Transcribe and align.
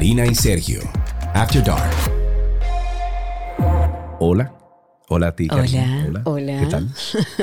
Karina 0.00 0.26
y 0.26 0.34
Sergio, 0.34 0.80
After 1.34 1.62
Dark. 1.62 1.92
Hola. 4.18 4.50
Hola 5.10 5.28
a 5.28 5.36
ti, 5.36 5.46
Karina. 5.46 6.06
Hola, 6.08 6.22
hola. 6.24 6.60
¿Qué 6.60 6.66
tal? 6.70 6.88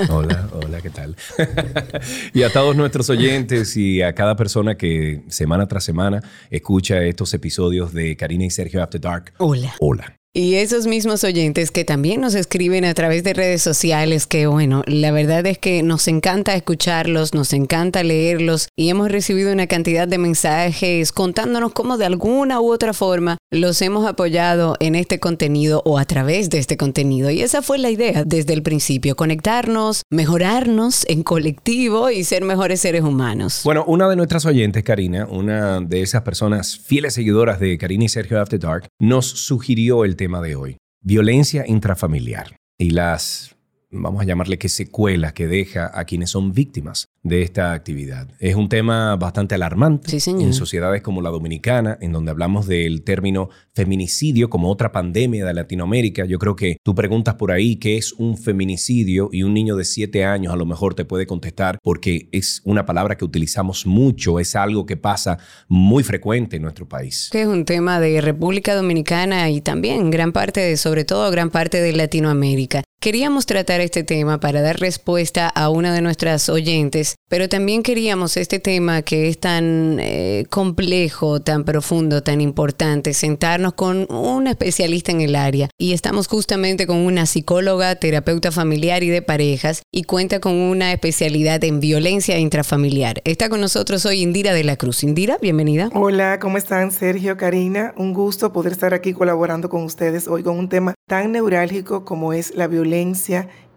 Hola, 0.10 0.50
hola, 0.54 0.82
¿qué 0.82 0.90
tal? 0.90 1.16
y 2.34 2.42
a 2.42 2.50
todos 2.52 2.76
nuestros 2.76 3.12
oyentes 3.12 3.78
y 3.78 4.02
a 4.02 4.16
cada 4.16 4.36
persona 4.36 4.76
que 4.76 5.22
semana 5.28 5.68
tras 5.68 5.84
semana 5.84 6.24
escucha 6.50 7.04
estos 7.04 7.32
episodios 7.36 7.94
de 7.94 8.18
Karina 8.18 8.46
y 8.46 8.50
Sergio 8.50 8.82
After 8.82 9.00
Dark. 9.00 9.34
Hola. 9.38 9.76
Hola. 9.80 10.17
Y 10.34 10.56
esos 10.56 10.86
mismos 10.86 11.24
oyentes 11.24 11.72
que 11.72 11.84
también 11.84 12.22
nos 12.22 12.36
escriben 12.36 12.86
a 12.86 12.94
través 12.94 13.24
de 13.24 13.34
redes 13.34 13.62
sociales, 13.62 14.28
que 14.28 14.46
bueno, 14.46 14.84
la 14.86 15.12
verdad 15.12 15.46
es 15.48 15.58
que 15.58 15.82
nos 15.82 16.08
encanta 16.08 16.54
escucharlos, 16.54 17.34
nos 17.34 17.54
encanta 17.54 18.04
leerlos 18.04 18.68
y 18.78 18.90
hemos 18.90 19.10
recibido 19.10 19.52
una 19.52 19.68
cantidad 19.68 20.08
de 20.08 20.18
mensajes 20.20 21.12
contándonos 21.12 21.72
cómo 21.74 21.98
de 21.98 22.06
alguna 22.06 22.62
u 22.62 22.72
otra 22.72 22.94
forma 22.94 23.38
los 23.50 23.82
hemos 23.82 24.06
apoyado 24.06 24.76
en 24.80 24.96
este 24.96 25.20
contenido 25.20 25.82
o 25.86 25.98
a 25.98 26.06
través 26.06 26.50
de 26.50 26.58
este 26.58 26.76
contenido. 26.76 27.32
Y 27.32 27.42
esa 27.42 27.62
fue 27.62 27.78
la 27.78 27.90
idea 27.90 28.24
desde 28.26 28.54
el 28.54 28.62
principio, 28.62 29.16
conectarnos, 29.16 30.04
mejorarnos 30.12 31.06
en 31.08 31.24
colectivo 31.24 32.10
y 32.10 32.26
ser 32.26 32.44
mejores 32.44 32.82
seres 32.82 33.04
humanos. 33.04 33.62
Bueno, 33.64 33.86
una 33.88 34.10
de 34.10 34.18
nuestras 34.18 34.46
oyentes, 34.46 34.84
Karina, 34.84 35.26
una 35.30 35.80
de 35.80 36.02
esas 36.02 36.24
personas 36.24 36.78
fieles 36.78 37.14
seguidoras 37.14 37.60
de 37.60 37.78
Karina 37.78 38.04
y 38.04 38.10
Sergio 38.10 38.42
After 38.42 38.60
Dark, 38.60 38.88
nos 39.00 39.26
sugirió 39.26 40.04
el 40.04 40.17
tema 40.18 40.42
de 40.42 40.56
hoy. 40.56 40.78
Violencia 41.02 41.64
intrafamiliar 41.66 42.58
y 42.78 42.90
las, 42.90 43.57
vamos 43.90 44.22
a 44.22 44.26
llamarle 44.26 44.58
que 44.58 44.70
secuelas 44.70 45.34
que 45.34 45.48
deja 45.48 45.92
a 45.94 46.06
quienes 46.06 46.32
son 46.32 46.52
víctimas 46.52 47.08
de 47.24 47.42
esta 47.42 47.74
actividad. 47.74 48.30
Es 48.40 48.56
un 48.56 48.70
tema 48.70 49.16
bastante 49.16 49.56
alarmante 49.56 50.18
en 50.26 50.54
sociedades 50.54 51.02
como 51.02 51.22
la 51.22 51.30
dominicana, 51.30 51.98
en 52.02 52.12
donde 52.12 52.32
hablamos 52.32 52.68
del 52.68 53.04
término 53.04 53.50
feminicidio 53.74 54.50
como 54.50 54.70
otra 54.70 54.92
pandemia 54.92 55.46
de 55.46 55.54
Latinoamérica. 55.54 56.26
Yo 56.26 56.40
creo 56.40 56.56
que 56.56 56.78
tú 56.84 56.96
preguntas 56.96 57.36
por 57.36 57.52
ahí 57.52 57.78
qué 57.78 57.98
es 57.98 58.14
un 58.14 58.38
feminicidio 58.38 59.30
y 59.32 59.44
un 59.44 59.54
niño 59.54 59.76
de 59.76 59.86
siete 59.86 60.26
años 60.26 60.54
a 60.54 60.58
lo 60.58 60.66
mejor 60.66 60.94
te 60.96 61.06
puede 61.06 61.28
contestar 61.28 61.80
porque 61.84 62.30
es 62.32 62.62
una 62.64 62.86
palabra 62.86 63.18
que 63.18 63.26
utilizamos 63.26 63.86
mucho, 63.86 64.40
es 64.40 64.56
algo 64.56 64.86
que 64.86 64.98
pasa 64.98 65.38
muy 65.68 66.04
frecuente 66.04 66.58
en 66.58 66.62
nuestro 66.62 66.88
país. 66.88 67.30
Que 67.32 67.42
es 67.42 67.48
un 67.48 67.66
tema 67.66 68.00
de 68.00 68.22
República 68.22 68.76
Dominicana 68.76 69.50
y 69.50 69.62
también 69.62 70.10
gran 70.12 70.32
parte 70.32 70.62
de, 70.62 70.78
sobre 70.78 71.04
todo 71.04 71.30
gran 71.32 71.50
parte 71.50 71.82
de 71.82 71.94
Latinoamérica. 71.94 72.84
Queríamos 73.08 73.46
tratar 73.46 73.80
este 73.80 74.04
tema 74.04 74.38
para 74.42 74.60
dar 74.60 74.82
respuesta 74.82 75.48
a 75.48 75.70
una 75.70 75.94
de 75.94 76.02
nuestras 76.02 76.50
oyentes 76.50 77.16
pero 77.30 77.50
también 77.50 77.84
queríamos 77.84 78.38
este 78.38 78.60
tema 78.60 79.02
que 79.02 79.28
es 79.28 79.38
tan 79.38 79.98
eh, 80.00 80.46
complejo, 80.50 81.42
tan 81.42 81.66
profundo, 81.66 82.24
tan 82.24 82.40
importante, 82.40 83.14
sentarnos 83.14 83.74
con 83.74 84.10
un 84.10 84.48
especialista 84.48 85.12
en 85.12 85.20
el 85.20 85.36
área. 85.36 85.70
Y 85.78 85.92
estamos 85.92 86.28
justamente 86.28 86.88
con 86.88 86.98
una 86.98 87.26
psicóloga, 87.26 87.96
terapeuta 87.96 88.54
familiar 88.54 89.04
y 89.04 89.10
de 89.10 89.22
parejas 89.22 89.82
y 89.92 90.04
cuenta 90.04 90.40
con 90.40 90.54
una 90.54 90.94
especialidad 90.94 91.62
en 91.66 91.82
violencia 91.82 92.40
intrafamiliar. 92.40 93.22
Está 93.26 93.50
con 93.50 93.60
nosotros 93.60 94.06
hoy 94.06 94.22
Indira 94.22 94.54
de 94.54 94.64
la 94.64 94.78
Cruz. 94.78 95.04
Indira, 95.04 95.38
bienvenida. 95.42 95.90
Hola, 95.94 96.40
¿cómo 96.40 96.58
están 96.58 96.94
Sergio, 96.94 97.36
Karina? 97.36 97.94
Un 97.98 98.14
gusto 98.14 98.54
poder 98.54 98.72
estar 98.72 98.94
aquí 98.94 99.12
colaborando 99.12 99.68
con 99.68 99.84
ustedes 99.84 100.30
hoy 100.30 100.44
con 100.44 100.58
un 100.58 100.70
tema 100.70 100.94
tan 101.10 101.34
neurálgico 101.34 102.06
como 102.06 102.32
es 102.32 102.56
la 102.56 102.68
violencia 102.68 102.97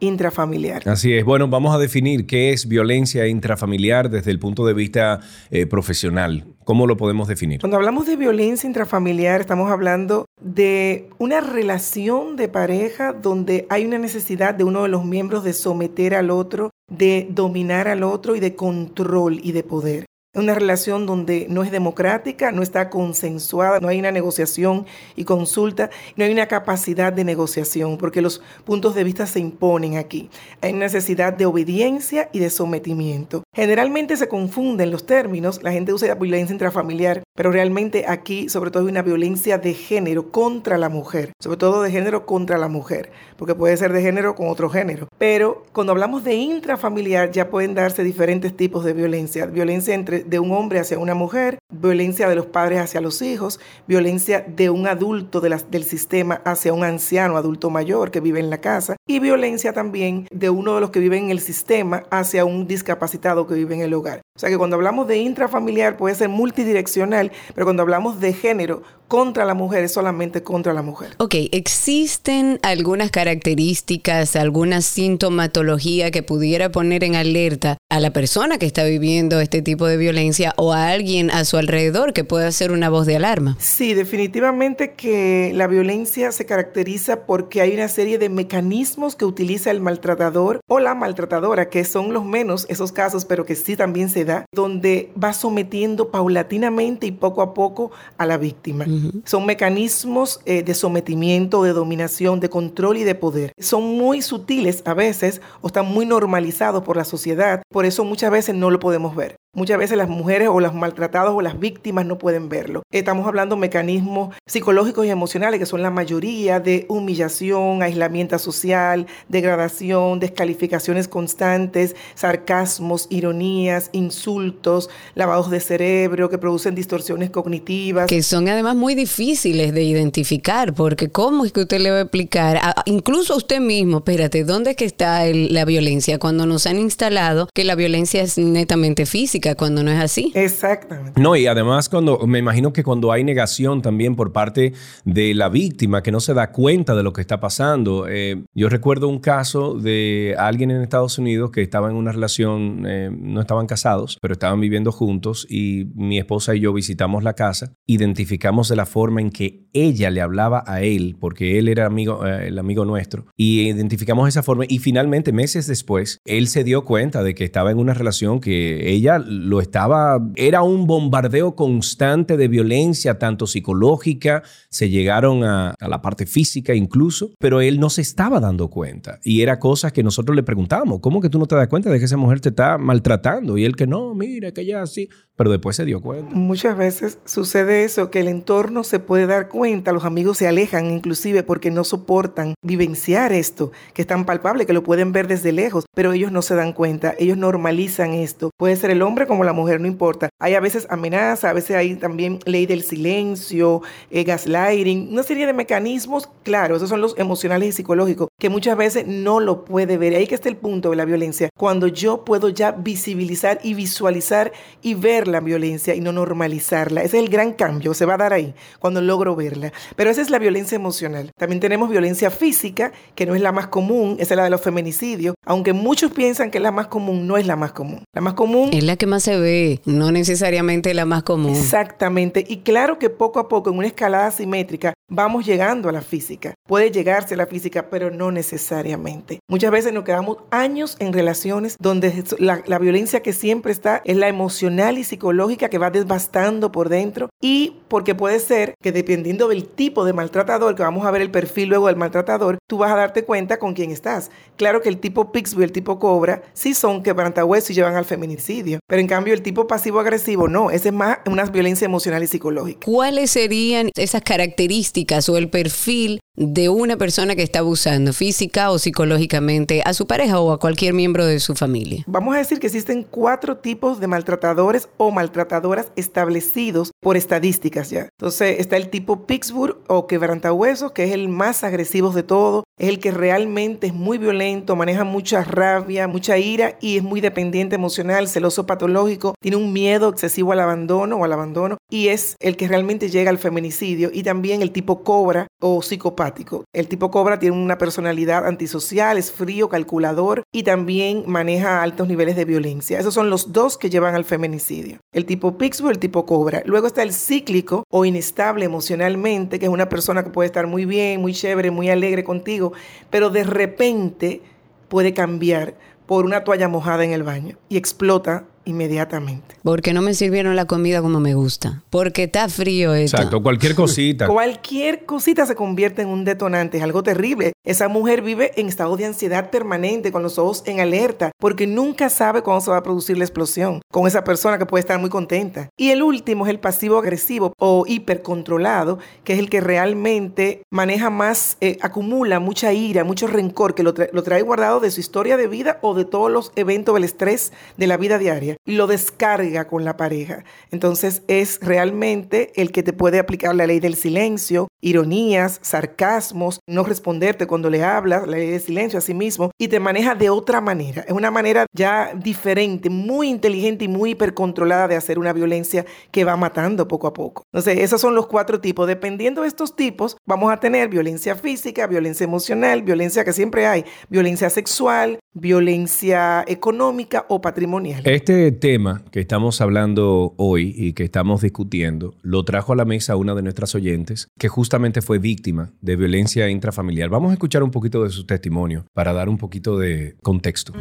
intrafamiliar. 0.01 0.89
Así 0.89 1.13
es. 1.13 1.25
Bueno, 1.25 1.49
vamos 1.49 1.75
a 1.75 1.79
definir 1.79 2.27
qué 2.27 2.53
es 2.53 2.67
violencia 2.67 3.27
intrafamiliar 3.27 4.11
desde 4.11 4.31
el 4.31 4.39
punto 4.39 4.67
de 4.67 4.75
vista 4.75 5.21
eh, 5.51 5.67
profesional. 5.67 6.47
¿Cómo 6.65 6.87
lo 6.87 6.97
podemos 6.97 7.29
definir? 7.29 7.61
Cuando 7.61 7.77
hablamos 7.77 8.07
de 8.07 8.17
violencia 8.17 8.67
intrafamiliar, 8.67 9.41
estamos 9.41 9.71
hablando 9.71 10.27
de 10.41 11.09
una 11.19 11.41
relación 11.41 12.37
de 12.37 12.49
pareja 12.49 13.13
donde 13.13 13.67
hay 13.71 13.85
una 13.85 13.99
necesidad 13.99 14.55
de 14.55 14.65
uno 14.65 14.83
de 14.83 14.89
los 14.89 15.05
miembros 15.05 15.45
de 15.45 15.53
someter 15.53 16.15
al 16.15 16.31
otro, 16.31 16.71
de 16.89 17.29
dominar 17.31 17.89
al 17.89 18.03
otro 18.03 18.37
y 18.37 18.41
de 18.41 18.55
control 18.55 19.41
y 19.43 19.53
de 19.53 19.63
poder 19.63 20.10
una 20.35 20.55
relación 20.55 21.07
donde 21.07 21.47
no 21.51 21.65
es 21.65 21.73
democrática, 21.73 22.53
no 22.53 22.63
está 22.63 22.89
consensuada, 22.89 23.81
no 23.81 23.89
hay 23.89 23.99
una 23.99 24.13
negociación 24.13 24.87
y 25.17 25.25
consulta, 25.25 25.91
no 26.15 26.25
hay 26.25 26.31
una 26.31 26.47
capacidad 26.47 27.13
de 27.13 27.25
negociación, 27.25 27.99
porque 27.99 28.23
los 28.23 28.41
puntos 28.65 28.95
de 28.95 29.03
vista 29.03 29.27
se 29.27 29.41
imponen 29.41 29.97
aquí. 29.97 30.31
Hay 30.61 30.73
necesidad 30.73 31.33
de 31.33 31.47
obediencia 31.47 32.29
y 32.33 32.39
de 32.39 32.51
sometimiento. 32.51 33.43
Generalmente 33.53 34.17
se 34.17 34.29
confunden 34.29 34.93
los 34.93 35.05
términos, 35.05 35.65
la 35.65 35.73
gente 35.73 35.93
usa 35.93 36.07
la 36.07 36.15
violencia 36.15 36.53
intrafamiliar, 36.53 37.25
pero 37.35 37.51
realmente 37.51 38.05
aquí 38.07 38.49
sobre 38.49 38.71
todo 38.71 38.85
hay 38.85 38.91
una 38.91 39.03
violencia 39.03 39.59
de 39.59 39.75
género 39.75 40.31
contra 40.31 40.79
la 40.79 40.89
mujer, 40.89 41.33
sobre 41.41 41.57
todo 41.57 41.83
de 41.83 41.91
género 41.91 42.25
contra 42.25 42.57
la 42.57 42.69
mujer, 42.69 43.11
porque 43.37 43.57
puede 43.57 43.77
ser 43.77 43.93
de 43.93 44.03
género 44.03 44.37
con 44.37 44.47
otro 44.47 44.71
género. 44.71 45.09
Pero 45.19 45.65
cuando 45.73 45.91
hablamos 45.91 46.23
de 46.23 46.35
intrafamiliar 46.35 47.33
ya 47.33 47.51
pueden 47.51 47.75
darse 47.75 48.05
diferentes 48.05 48.57
tipos 48.57 48.85
de 48.85 48.93
violencia, 48.93 49.47
violencia 49.47 49.95
entre 49.95 50.20
de 50.25 50.39
un 50.39 50.53
hombre 50.53 50.81
hacia 50.81 50.99
una 50.99 51.15
mujer, 51.15 51.59
violencia 51.71 52.29
de 52.29 52.35
los 52.35 52.47
padres 52.47 52.81
hacia 52.81 53.01
los 53.01 53.23
hijos, 53.23 53.61
violencia 53.87 54.45
de 54.47 54.71
un 54.71 54.87
adulto 54.87 55.41
de 55.41 55.51
del 55.71 55.85
sistema 55.85 56.41
hacia 56.45 56.73
un 56.73 56.85
anciano 56.85 57.37
adulto 57.37 57.71
mayor 57.71 58.11
que 58.11 58.21
vive 58.21 58.41
en 58.41 58.51
la 58.51 58.61
casa 58.61 58.97
y 59.07 59.19
violencia 59.19 59.73
también 59.73 60.29
de 60.31 60.51
uno 60.51 60.75
de 60.75 60.81
los 60.81 60.91
que 60.91 61.01
vive 61.01 61.19
en 61.19 61.31
el 61.31 61.41
sistema 61.41 62.05
hacia 62.11 62.45
un 62.45 62.67
discapacitado 62.67 63.47
que 63.47 63.55
vive 63.55 63.75
en 63.75 63.81
el 63.83 63.95
hogar. 63.95 64.23
O 64.37 64.41
sea 64.41 64.49
que 64.49 64.57
cuando 64.57 64.77
hablamos 64.77 65.07
de 65.09 65.19
intrafamiliar 65.19 65.97
puede 65.97 66.15
ser 66.15 66.29
multidireccional, 66.29 67.33
pero 67.55 67.67
cuando 67.67 67.83
hablamos 67.83 68.21
de 68.21 68.33
género 68.33 68.83
contra 69.09 69.45
la 69.45 69.55
mujer 69.55 69.83
es 69.83 69.93
solamente 69.93 70.45
contra 70.45 70.73
la 70.73 70.83
mujer. 70.83 71.15
Ok, 71.19 71.35
¿existen 71.51 72.61
algunas 72.63 73.11
características, 73.11 74.37
alguna 74.37 74.83
sintomatología 74.83 76.13
que 76.13 76.23
pudiera 76.23 76.71
poner 76.71 77.03
en 77.03 77.17
alerta 77.17 77.77
a 77.91 77.99
la 77.99 78.13
persona 78.13 78.59
que 78.59 78.67
está 78.67 78.85
viviendo 78.85 79.41
este 79.41 79.63
tipo 79.63 79.89
de 79.89 79.97
violencia 79.97 80.10
o 80.57 80.73
a 80.73 80.89
alguien 80.89 81.31
a 81.31 81.45
su 81.45 81.57
alrededor 81.57 82.13
que 82.13 82.25
pueda 82.25 82.51
ser 82.53 82.73
una 82.73 82.89
voz 82.89 83.07
de 83.07 83.17
alarma? 83.17 83.57
Sí, 83.59 83.95
definitivamente 83.95 84.93
que 84.95 85.53
la 85.55 85.67
violencia 85.67 86.33
se 86.33 86.47
caracteriza 86.47 87.27
porque 87.27 87.61
hay 87.61 87.75
una 87.75 87.89
serie 87.89 88.19
de 88.19 88.29
mecanismos 88.29 89.17
que 89.17 89.25
utiliza 89.25 89.71
el 89.71 89.81
maltratador 89.81 90.61
o 90.69 90.81
la 90.81 90.95
maltratadora, 90.95 91.69
que 91.69 91.85
son 91.85 92.13
los 92.13 92.25
menos 92.25 92.67
esos 92.69 92.93
casos, 92.93 93.25
pero 93.25 93.45
que 93.45 93.55
sí 93.55 93.77
también 93.77 94.09
se 94.09 94.25
da, 94.25 94.47
donde 94.53 95.11
va 95.23 95.33
sometiendo 95.33 96.11
paulatinamente 96.11 97.07
y 97.07 97.13
poco 97.13 97.43
a 97.43 97.55
poco 97.55 97.91
a 98.19 98.27
la 98.27 98.37
víctima. 98.37 98.87
Son 99.25 99.47
mecanismos 99.47 100.41
eh, 100.45 100.63
de 100.63 100.75
sometimiento, 100.75 101.63
de 101.63 101.73
dominación, 101.73 102.41
de 102.41 102.51
control 102.51 102.99
y 102.99 103.05
de 103.05 103.15
poder. 103.15 103.53
Son 103.59 103.83
muy 103.97 104.23
sutiles 104.23 104.83
a 104.85 104.95
veces 104.95 105.41
o 105.61 105.69
están 105.69 105.87
muy 105.87 106.07
normalizados 106.07 106.83
por 106.83 106.97
la 106.97 107.05
sociedad, 107.05 107.63
por 107.71 107.87
eso 107.87 108.05
muchas 108.05 108.31
veces 108.31 108.55
no 108.55 108.71
lo 108.71 108.79
podemos 108.81 109.15
ver. 109.17 109.37
Muchas 109.53 109.79
veces 109.79 109.99
las 109.99 110.09
mujeres 110.09 110.49
o 110.49 110.61
los 110.61 110.75
maltratados 110.75 111.35
o 111.35 111.43
las 111.43 111.59
víctimas 111.59 112.07
no 112.07 112.19
pueden 112.19 112.49
verlo. 112.49 112.85
Estamos 112.93 113.27
hablando 113.27 113.57
de 113.57 113.63
mecanismos 113.63 114.33
psicológicos 114.47 115.05
y 115.07 115.11
emocionales 115.11 115.59
que 115.59 115.67
son 115.67 115.83
la 115.83 115.91
mayoría 115.91 116.61
de 116.61 116.87
humillación, 116.89 117.83
aislamiento 117.83 118.39
social, 118.39 119.09
degradación, 119.29 120.21
descalificaciones 120.21 121.09
constantes, 121.09 121.97
sarcasmos, 122.15 123.09
ironías, 123.11 123.91
insultos, 123.91 124.89
lavados 125.17 125.51
de 125.51 125.59
cerebro 125.59 126.31
que 126.31 126.39
producen 126.39 126.77
distorsiones 126.77 127.31
cognitivas. 127.31 128.07
Que 128.07 128.23
son 128.23 128.47
además 128.47 128.77
muy 128.77 128.95
difíciles 128.95 129.75
de 129.75 129.83
identificar 129.83 130.75
porque 130.75 131.11
¿cómo 131.11 131.45
es 131.45 131.51
que 131.51 131.63
usted 131.63 131.81
le 131.81 131.91
va 131.91 131.97
a 131.97 132.03
explicar? 132.03 132.61
incluso 132.85 133.35
a 133.35 133.37
usted 133.39 133.59
mismo, 133.59 133.99
espérate, 133.99 134.45
¿dónde 134.45 134.71
es 134.71 134.77
que 134.77 134.85
está 134.85 135.25
la 135.27 135.65
violencia? 135.65 136.21
Cuando 136.21 136.47
nos 136.47 136.69
han 136.69 136.79
instalado 136.79 137.49
que 137.53 137.65
la 137.65 137.75
violencia 137.75 138.23
es 138.23 138.39
netamente 138.39 139.07
física 139.07 139.40
cuando 139.57 139.83
no 139.83 139.91
es 139.91 140.01
así. 140.01 140.33
Exactamente. 140.35 141.21
No, 141.21 141.37
y 141.37 141.47
además 141.47 141.89
cuando 141.89 142.19
me 142.27 142.39
imagino 142.39 142.73
que 142.73 142.85
cuando 142.85 143.13
hay 143.13 143.25
negación 143.25 143.83
también 143.83 144.17
por 144.17 144.33
parte 144.33 144.73
de 145.05 145.35
la 145.35 145.49
víctima 145.49 146.03
que 146.03 146.13
no 146.13 146.21
se 146.21 146.35
da 146.35 146.53
cuenta 146.53 146.95
de 146.95 147.03
lo 147.03 147.13
que 147.13 147.21
está 147.21 147.41
pasando. 147.41 148.07
Eh, 148.09 148.45
yo 148.55 148.69
recuerdo 148.69 149.09
un 149.09 149.19
caso 149.19 149.75
de 149.75 150.35
alguien 150.39 150.71
en 150.71 150.83
Estados 150.83 151.19
Unidos 151.19 151.51
que 151.51 151.63
estaba 151.63 151.91
en 151.91 151.97
una 151.97 152.13
relación, 152.13 152.85
eh, 152.87 153.11
no 153.13 153.41
estaban 153.41 153.67
casados, 153.67 154.19
pero 154.21 154.33
estaban 154.33 154.61
viviendo 154.61 154.93
juntos 154.93 155.47
y 155.49 155.87
mi 155.95 156.19
esposa 156.19 156.55
y 156.55 156.61
yo 156.61 156.73
visitamos 156.73 157.25
la 157.25 157.35
casa, 157.35 157.75
identificamos 157.87 158.69
de 158.69 158.77
la 158.77 158.87
forma 158.87 159.21
en 159.21 159.31
que 159.31 159.69
ella 159.73 160.11
le 160.11 160.21
hablaba 160.21 160.65
a 160.67 160.83
él, 160.83 161.17
porque 161.19 161.59
él 161.59 161.69
era 161.69 161.87
amigo, 161.87 162.27
eh, 162.27 162.49
el 162.49 162.59
amigo 162.59 162.85
nuestro, 162.85 163.27
y 163.37 163.69
identificamos 163.69 164.29
esa 164.29 164.43
forma 164.43 164.65
y 164.69 164.79
finalmente 164.79 165.33
meses 165.33 165.67
después 165.67 166.21
él 166.25 166.49
se 166.49 166.65
dio 166.65 166.85
cuenta 166.85 167.23
de 167.23 167.35
que 167.35 167.45
estaba 167.45 167.71
en 167.71 167.79
una 167.79 167.95
relación 167.95 168.41
que 168.41 168.91
ella 168.91 169.19
lo 169.19 169.61
estaba, 169.61 170.19
era 170.37 170.63
un 170.63 170.87
bombardeo 170.87 171.55
constante 171.55 172.37
de 172.37 172.49
violencia, 172.49 173.19
tanto 173.19 173.47
psicológica, 173.47 174.43
se 174.71 174.89
llegaron 174.89 175.45
a, 175.45 175.75
la 175.81 176.03
parte 176.03 176.27
física 176.27 176.75
incluso, 176.75 177.33
pero 177.39 177.61
él 177.61 177.81
no 177.81 177.91
se 177.91 178.03
estaba 178.03 178.41
dando 178.41 178.69
cuenta. 178.69 179.19
Y 179.25 179.43
era 179.43 179.59
cosas 179.59 179.93
que 179.93 180.03
nosotros 180.03 180.37
le 180.37 180.43
preguntábamos, 180.43 181.01
¿cómo 181.01 181.21
que 181.21 181.29
tú 181.29 181.39
no 181.39 181.47
te 181.47 181.57
das 181.57 181.69
cuenta 181.69 181.91
de 181.91 181.99
que 181.99 182.05
esa 182.05 182.17
mujer 182.17 182.41
te 182.41 182.51
está 182.51 182.79
maltratando? 182.79 183.59
Y 183.59 183.65
él 183.65 183.77
que 183.77 183.87
no, 183.87 184.15
mire, 184.15 184.53
que 184.53 184.65
ya 184.65 184.83
así, 184.83 185.09
pero 185.41 185.53
después 185.53 185.75
se 185.75 185.87
dio 185.87 186.03
cuenta. 186.03 186.35
Muchas 186.35 186.77
veces 186.77 187.19
sucede 187.25 187.85
eso, 187.85 188.11
que 188.11 188.21
el 188.21 188.29
entorno 188.29 188.85
se 188.85 188.99
puede 188.99 189.27
dar 189.27 189.49
cuenta, 189.49 189.91
los 189.91 190.05
amigos 190.05 190.37
se 190.37 190.47
alejan 190.47 190.91
inclusive 190.91 191.43
porque 191.43 191.71
no 191.71 191.83
soportan 191.83 192.53
vivenciar 192.63 193.33
esto, 193.33 193.73
que 193.95 194.03
es 194.03 194.07
tan 194.07 194.27
palpable, 194.27 194.67
que 194.67 194.75
lo 194.75 194.83
pueden 194.83 195.13
ver 195.13 195.29
desde 195.29 195.53
lejos, 195.53 195.87
pero 195.95 196.13
ellos 196.13 196.31
no 196.31 196.43
se 196.43 196.57
dan 196.57 196.75
cuenta, 196.75 197.15
ellos 197.19 197.39
normalizan 197.39 198.13
esto. 198.13 198.51
Puede 198.59 198.77
ser 198.77 198.91
el 198.91 199.01
hombre 199.01 199.27
como 199.27 199.43
la 199.43 199.55
mujer, 199.55 199.81
no 199.81 199.87
importa. 199.87 200.29
Hay 200.39 200.53
a 200.53 200.61
veces 200.61 200.87
amenaza, 200.91 201.49
a 201.49 201.55
veces 201.55 201.75
hay 201.75 201.95
también 201.95 202.41
ley 202.45 202.67
del 202.67 202.83
silencio, 202.83 203.81
eh, 204.11 204.25
gaslighting, 204.25 205.09
una 205.11 205.23
serie 205.23 205.47
de 205.47 205.55
mecanismos, 205.55 206.29
claro, 206.43 206.77
esos 206.77 206.91
son 206.91 207.01
los 207.01 207.19
emocionales 207.19 207.71
y 207.71 207.73
psicológicos, 207.73 208.29
que 208.39 208.51
muchas 208.51 208.77
veces 208.77 209.07
no 209.07 209.41
lo 209.41 209.65
puede 209.65 209.97
ver. 209.97 210.15
Ahí 210.17 210.27
que 210.27 210.35
está 210.35 210.51
el 210.51 210.59
punto 210.59 210.91
de 210.91 210.97
la 210.97 211.07
violencia, 211.07 211.49
cuando 211.57 211.87
yo 211.87 212.27
puedo 212.27 212.51
ya 212.51 212.73
visibilizar 212.73 213.59
y 213.63 213.73
visualizar 213.73 214.53
y 214.83 214.93
ver 214.93 215.30
la 215.31 215.41
violencia 215.41 215.95
y 215.95 216.01
no 216.01 216.13
normalizarla. 216.13 217.03
Ese 217.03 217.19
es 217.19 217.25
el 217.25 217.31
gran 217.31 217.53
cambio, 217.53 217.95
se 217.95 218.05
va 218.05 218.15
a 218.15 218.19
dar 218.19 218.33
ahí 218.33 218.55
cuando 218.79 219.01
logro 219.01 219.37
verla. 219.37 219.73
Pero 219.97 220.11
esa 220.11 220.21
es 220.21 220.31
la 220.31 220.39
violencia 220.39 220.77
emocional. 220.77 221.31
También 221.39 221.61
tenemos 221.61 221.91
violencia 221.91 222.31
física, 222.31 222.93
que 223.15 223.27
no 223.27 223.35
es 223.35 223.41
la 223.41 223.53
más 223.53 223.69
común, 223.69 224.17
esa 224.19 224.35
es 224.35 224.37
la 224.37 224.45
de 224.45 224.51
los 224.51 224.61
feminicidios, 224.61 225.35
aunque 225.47 225.73
muchos 225.73 226.13
piensan 226.13 226.51
que 226.51 226.59
es 226.59 226.63
la 226.63 226.73
más 226.73 226.89
común, 226.89 227.27
no 227.27 227.37
es 227.37 227.47
la 227.47 227.57
más 227.57 227.73
común. 227.73 228.05
La 228.13 228.21
más 228.21 228.35
común 228.35 228.71
es 228.73 228.85
la 228.85 228.97
que 228.97 229.07
más 229.07 229.23
se 229.23 229.39
ve, 229.39 229.81
no 229.85 230.13
necesariamente 230.13 230.93
la 230.95 231.05
más 231.05 231.23
común. 231.23 231.55
Exactamente. 231.55 232.45
Y 232.49 232.59
claro 232.59 232.99
que 232.99 233.11
poco 233.11 233.39
a 233.39 233.49
poco, 233.49 233.71
en 233.71 233.79
una 233.79 233.87
escalada 233.87 234.31
simétrica, 234.31 234.95
vamos 235.11 235.45
llegando 235.45 235.89
a 235.89 235.93
la 235.93 236.01
física. 236.01 236.55
Puede 236.67 236.91
llegarse 236.91 237.35
a 237.35 237.37
la 237.37 237.47
física, 237.47 237.91
pero 237.91 238.11
no 238.11 238.31
necesariamente. 238.31 239.41
Muchas 239.49 239.71
veces 239.71 239.93
nos 239.93 240.05
quedamos 240.05 240.39
años 240.51 240.97
en 241.01 241.13
relaciones 241.13 241.77
donde 241.79 242.25
la, 242.39 242.63
la 242.67 242.79
violencia 242.79 243.23
que 243.23 243.33
siempre 243.33 243.73
está 243.73 244.01
es 244.05 244.17
la 244.17 244.29
emocional 244.29 244.99
y 244.99 245.05
psicológica 245.05 245.69
que 245.69 245.79
va 245.79 245.91
devastando 245.91 246.73
por 246.73 246.89
dentro 246.89 247.30
y 247.41 247.77
porque 247.89 248.15
puede 248.15 248.39
ser 248.39 248.75
que 248.83 248.93
dependiendo 248.93 249.49
del 249.49 249.67
tipo 249.67 250.05
de 250.05 250.13
maltratador, 250.13 250.75
que 250.75 250.83
vamos 250.83 251.07
a 251.07 251.11
ver 251.11 251.23
el 251.23 251.31
perfil 251.31 251.71
luego 251.71 251.87
del 251.87 251.97
maltratador, 251.97 252.59
tú 252.69 252.79
vas 252.79 252.93
a 252.93 252.97
darte 252.97 253.25
cuenta 253.25 253.59
con 253.59 253.75
quién 253.75 253.91
estás. 253.91 254.31
Claro 254.57 254.83
que 254.83 254.89
el 254.89 254.99
tipo 254.99 255.33
Pixby, 255.33 255.65
el 255.65 255.73
tipo 255.73 255.99
Cobra, 255.99 256.43
sí 256.53 256.75
son 256.75 257.03
quebrantahuesos 257.03 257.71
y 257.71 257.75
llevan 257.75 257.97
al 257.97 258.05
feminicidio, 258.05 258.79
pero 258.87 259.01
en 259.01 259.09
cambio 259.09 259.35
el 259.35 259.43
tipo 259.43 259.67
pasivo-agresivo 259.67 260.49
no, 260.49 260.71
ese 260.71 260.89
es 260.89 260.95
más 260.95 261.19
una 261.27 261.45
violencia 261.45 261.87
emocional 261.87 262.23
y 262.23 262.27
psicológica. 262.27 262.81
¿Cuáles 262.85 263.31
serían 263.31 263.91
esas 263.97 264.23
características 264.23 265.29
o 265.29 265.39
el 265.39 265.49
perfil 265.49 266.21
de 266.37 266.69
una 266.69 266.97
persona 266.97 267.37
que 267.37 267.43
está 267.43 267.59
abusando 267.59 268.13
física 268.13 268.71
o 268.71 268.79
psicológicamente 268.79 269.83
a 269.85 269.93
su 269.93 270.07
pareja 270.07 270.41
o 270.41 270.53
a 270.53 270.61
cualquier 270.61 270.95
miembro 270.95 271.27
de 271.27 271.41
su 271.41 271.55
familia? 271.55 272.05
Vamos 272.07 272.35
a 272.35 272.39
decir 272.39 272.61
que 272.61 272.69
existen 272.69 273.03
cuatro 273.03 273.59
tipos 273.59 274.01
de 274.01 274.07
maltratadores 274.07 274.89
o 274.97 275.11
maltratadoras 275.11 275.89
establecidos 275.97 276.93
por 277.01 277.17
estadísticas 277.31 277.91
ya. 277.91 278.09
Entonces 278.19 278.59
está 278.59 278.77
el 278.77 278.91
tipo 278.91 279.27
Pittsburgh 279.27 279.79
o 279.87 280.09
quebrantahuesos, 280.09 280.91
que 280.91 281.05
es 281.05 281.13
el 281.13 281.29
más 281.29 281.63
agresivo 281.63 282.11
de 282.11 282.25
todo, 282.25 282.65
es 282.77 282.89
el 282.89 282.99
que 282.99 283.13
realmente 283.13 283.87
es 283.87 283.95
muy 283.95 284.19
violento, 284.19 284.75
maneja 284.75 285.05
mucha 285.05 285.45
rabia, 285.45 286.09
mucha 286.09 286.39
ira 286.39 286.77
y 286.81 286.97
es 286.97 287.05
muy 287.05 287.21
dependiente 287.21 287.77
emocional, 287.77 288.27
celoso 288.27 288.67
patológico, 288.67 289.35
tiene 289.41 289.59
un 289.59 289.73
miedo 289.73 290.09
excesivo 290.09 290.53
al 290.53 290.61
abandono 290.61 291.17
o 291.17 291.25
al 291.25 291.33
abandono 291.33 291.77
y 291.89 292.09
es 292.09 292.37
el 292.41 292.57
que 292.57 292.67
realmente 292.67 293.11
llega 293.11 293.31
al 293.31 293.39
feminicidio 293.39 294.11
y 294.13 294.25
también 294.25 294.63
el 294.63 294.73
tipo 294.73 295.05
cobra 295.05 295.47
o 295.61 295.83
psicopático. 295.83 296.65
El 296.73 296.89
tipo 296.89 297.11
cobra 297.11 297.39
tiene 297.39 297.57
una 297.57 297.79
personalidad 297.79 298.47
antisocial, 298.47 299.19
es 299.19 299.31
frío, 299.31 299.69
calculador 299.69 300.43
y 300.53 300.65
también 300.65 301.25
maneja 301.27 301.83
altos 301.83 302.09
niveles 302.09 302.35
de 302.35 302.45
violencia. 302.45 302.99
Esos 302.99 303.15
son 303.15 303.31
los 303.31 303.53
dos 303.53 303.79
que 303.79 303.91
llevan 303.91 304.15
al 304.15 304.25
feminicidio. 304.25 304.99
El 305.13 305.27
tipo 305.27 305.59
Pittsburgh, 305.59 305.93
el 305.93 305.99
tipo 305.99 306.27
cobra. 306.27 306.63
Luego 306.65 306.87
está 306.87 307.03
el 307.03 307.13
cíclico 307.21 307.85
o 307.91 308.05
inestable 308.05 308.65
emocionalmente, 308.65 309.59
que 309.59 309.67
es 309.67 309.71
una 309.71 309.89
persona 309.89 310.25
que 310.25 310.31
puede 310.31 310.47
estar 310.47 310.67
muy 310.67 310.85
bien, 310.85 311.21
muy 311.21 311.33
chévere, 311.33 311.71
muy 311.71 311.91
alegre 311.91 312.25
contigo, 312.25 312.73
pero 313.11 313.31
de 313.31 313.45
repente 313.45 314.43
puede 314.89 315.15
cambiar 315.15 315.75
por 316.07 316.25
una 316.25 316.43
toalla 316.43 316.69
mojada 316.69 317.05
en 317.05 317.13
el 317.13 317.23
baño 317.23 317.57
y 317.69 317.77
explota 317.77 318.45
inmediatamente. 318.65 319.57
Porque 319.63 319.93
no 319.93 320.03
me 320.03 320.15
sirvieron 320.15 320.57
la 320.57 320.67
comida 320.67 321.03
como 321.03 321.21
me 321.21 321.35
gusta. 321.35 321.83
Porque 321.91 322.25
está 322.25 322.49
frío 322.49 322.95
esto. 322.95 323.17
Exacto, 323.17 323.43
cualquier 323.43 323.75
cosita. 323.75 324.27
cualquier 324.29 325.05
cosita 325.05 325.47
se 325.47 325.55
convierte 325.55 326.03
en 326.03 326.09
un 326.09 326.25
detonante, 326.25 326.79
es 326.79 326.83
algo 326.83 327.03
terrible. 327.03 327.53
Esa 327.65 327.89
mujer 327.89 328.23
vive 328.23 328.53
en 328.57 328.69
estado 328.69 328.97
de 328.97 329.07
ansiedad 329.07 329.51
permanente, 329.51 330.13
con 330.13 330.23
los 330.23 330.39
ojos 330.39 330.63
en 330.67 330.81
alerta, 330.81 331.31
porque 331.39 331.67
nunca 331.67 332.09
sabe 332.09 332.43
cuándo 332.43 332.61
se 332.61 332.71
va 332.71 332.79
a 332.79 332.83
producir 332.83 333.19
la 333.19 333.25
explosión 333.25 333.81
con 333.91 334.07
esa 334.07 334.25
persona 334.25 334.59
que 334.59 334.67
puede 334.67 334.81
estar 334.81 334.99
muy 334.99 335.11
contenta. 335.11 335.71
Y 335.77 335.91
el 335.91 336.03
último 336.03 336.47
es 336.47 336.51
el 336.51 336.61
pasivo 336.61 336.99
agresivo 336.99 337.53
o 337.59 337.85
hipercontrolado, 337.87 338.99
que 339.25 339.35
es 339.35 339.39
el 339.39 339.51
que 339.51 339.61
realmente 339.61 340.63
maneja 340.71 341.11
más, 341.11 341.57
eh, 341.61 341.79
acumula 341.81 342.41
mucha 342.41 342.73
ira, 342.73 343.05
mucho 343.05 343.27
rencor, 343.27 343.75
que 343.75 343.83
lo, 343.83 343.95
lo 344.13 344.23
trae 344.23 344.43
guardado 344.43 344.81
de 344.81 344.91
su 344.91 345.01
historia 345.01 345.37
de 345.37 345.47
vida 345.47 345.79
o 345.83 345.95
de 345.95 346.05
todos 346.05 346.31
los 346.31 346.53
eventos 346.57 346.95
del 346.95 347.05
estrés 347.05 347.53
de 347.77 347.87
la 347.87 347.97
vida 347.97 348.19
diaria 348.19 348.50
y 348.65 348.73
lo 348.73 348.87
descarga 348.87 349.67
con 349.67 349.85
la 349.85 349.97
pareja. 349.97 350.45
Entonces 350.71 351.23
es 351.29 351.59
realmente 351.61 352.53
el 352.57 352.73
que 352.73 352.83
te 352.83 352.93
puede 352.93 353.19
aplicar 353.19 353.55
la 353.55 353.67
ley 353.67 353.81
del 353.81 353.95
silencio, 353.95 354.69
ironías, 354.81 355.59
sarcasmos, 355.63 356.61
no 356.67 356.85
responderte 356.85 357.47
cuando 357.47 357.71
le 357.71 357.83
hablas, 357.83 358.27
la 358.27 358.37
ley 358.37 358.51
del 358.51 358.61
silencio 358.61 358.99
a 358.99 359.03
sí 359.03 359.15
mismo, 359.15 359.51
y 359.59 359.69
te 359.69 359.81
maneja 359.81 360.15
de 360.15 360.31
otra 360.31 360.61
manera. 360.61 361.05
Es 361.07 361.13
una 361.13 361.31
manera 361.31 361.67
ya 361.75 362.13
diferente, 362.15 362.91
muy 362.91 363.29
inteligente 363.29 363.85
y 363.85 363.89
muy 363.89 364.11
hipercontrolada 364.11 364.89
de 364.89 364.97
hacer 364.97 365.19
una 365.19 365.33
violencia 365.33 365.85
que 366.11 366.25
va 366.25 366.37
matando 366.37 366.89
poco 366.89 367.07
a 367.07 367.13
poco. 367.13 367.45
Entonces, 367.53 367.79
esos 367.81 368.01
son 368.01 368.15
los 368.15 368.27
cuatro 368.27 368.61
tipos. 368.61 368.87
Dependiendo 368.87 369.43
de 369.43 369.49
estos 369.49 369.77
tipos, 369.77 370.17
vamos 370.27 370.53
a 370.53 370.59
tener 370.59 370.89
violencia 370.89 371.35
física, 371.35 371.87
violencia 371.87 372.25
emocional, 372.25 372.83
violencia 372.83 373.25
que 373.25 373.33
siempre 373.33 373.67
hay, 373.67 373.85
violencia 374.09 374.51
sexual, 374.51 375.19
violencia 375.33 376.45
económica 376.47 377.27
o 377.29 377.41
patrimonial. 377.41 378.03
Este 378.05 378.40
tema 378.49 379.03
que 379.13 379.21
estamos 379.21 379.61
hablando 379.61 380.33
hoy 380.39 380.75
y 380.75 380.95
que 380.95 381.05
estamos 381.05 381.43
discutiendo 381.43 382.15
lo 382.23 382.43
trajo 382.45 382.73
a 382.73 382.77
la 382.77 382.87
mesa 382.87 383.17
una 383.17 383.35
de 383.35 383.43
nuestras 383.43 383.75
oyentes 383.75 384.29
que 384.39 384.49
justamente 384.49 385.03
fue 385.03 385.19
víctima 385.19 385.73
de 385.83 385.97
violencia 385.97 386.49
intrafamiliar. 386.49 387.11
Vamos 387.11 387.31
a 387.31 387.35
escuchar 387.35 387.63
un 387.63 387.71
poquito 387.71 388.03
de 388.03 388.11
su 388.11 388.25
testimonio 388.25 388.87
para 388.95 389.13
dar 389.13 389.29
un 389.29 389.37
poquito 389.37 389.79
de 389.79 390.17
contexto. 390.23 390.73